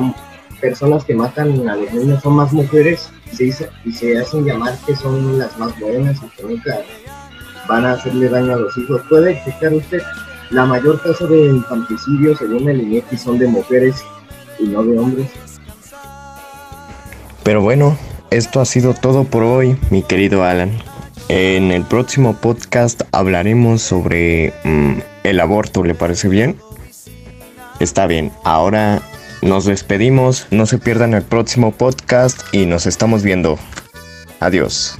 personas 0.61 1.03
que 1.05 1.15
matan 1.15 1.67
a 1.67 1.75
los 1.75 1.91
niños 1.93 2.21
son 2.21 2.35
más 2.35 2.51
mujeres 2.53 3.09
y 3.31 3.51
se, 3.51 3.69
y 3.83 3.91
se 3.91 4.17
hacen 4.17 4.45
llamar 4.45 4.77
que 4.85 4.95
son 4.95 5.37
las 5.37 5.57
más 5.57 5.77
buenas 5.79 6.17
y 6.17 6.29
que 6.29 6.43
nunca 6.43 6.77
van 7.67 7.85
a 7.85 7.93
hacerle 7.93 8.29
daño 8.29 8.53
a 8.53 8.57
los 8.57 8.77
hijos. 8.77 9.01
¿Puede 9.09 9.31
explicar 9.31 9.73
usted? 9.73 10.01
La 10.51 10.65
mayor 10.65 11.01
tasa 11.01 11.25
de 11.25 11.45
infanticidio, 11.45 12.35
según 12.35 12.69
el 12.69 12.81
INEGI, 12.81 13.17
son 13.17 13.39
de 13.39 13.47
mujeres 13.47 14.03
y 14.59 14.65
no 14.65 14.83
de 14.83 14.99
hombres. 14.99 15.31
Pero 17.43 17.61
bueno, 17.61 17.97
esto 18.29 18.59
ha 18.59 18.65
sido 18.65 18.93
todo 18.93 19.23
por 19.23 19.43
hoy, 19.43 19.75
mi 19.89 20.03
querido 20.03 20.43
Alan. 20.43 20.71
En 21.27 21.71
el 21.71 21.83
próximo 21.83 22.35
podcast 22.35 23.01
hablaremos 23.11 23.81
sobre 23.81 24.53
mm, 24.63 24.99
el 25.23 25.39
aborto, 25.39 25.83
¿le 25.83 25.95
parece 25.95 26.27
bien? 26.29 26.57
Está 27.79 28.05
bien, 28.05 28.31
ahora 28.43 29.01
nos 29.41 29.65
despedimos, 29.65 30.47
no 30.51 30.65
se 30.65 30.77
pierdan 30.77 31.13
el 31.13 31.23
próximo 31.23 31.71
podcast 31.71 32.41
y 32.51 32.65
nos 32.65 32.85
estamos 32.85 33.23
viendo. 33.23 33.57
Adiós. 34.39 34.99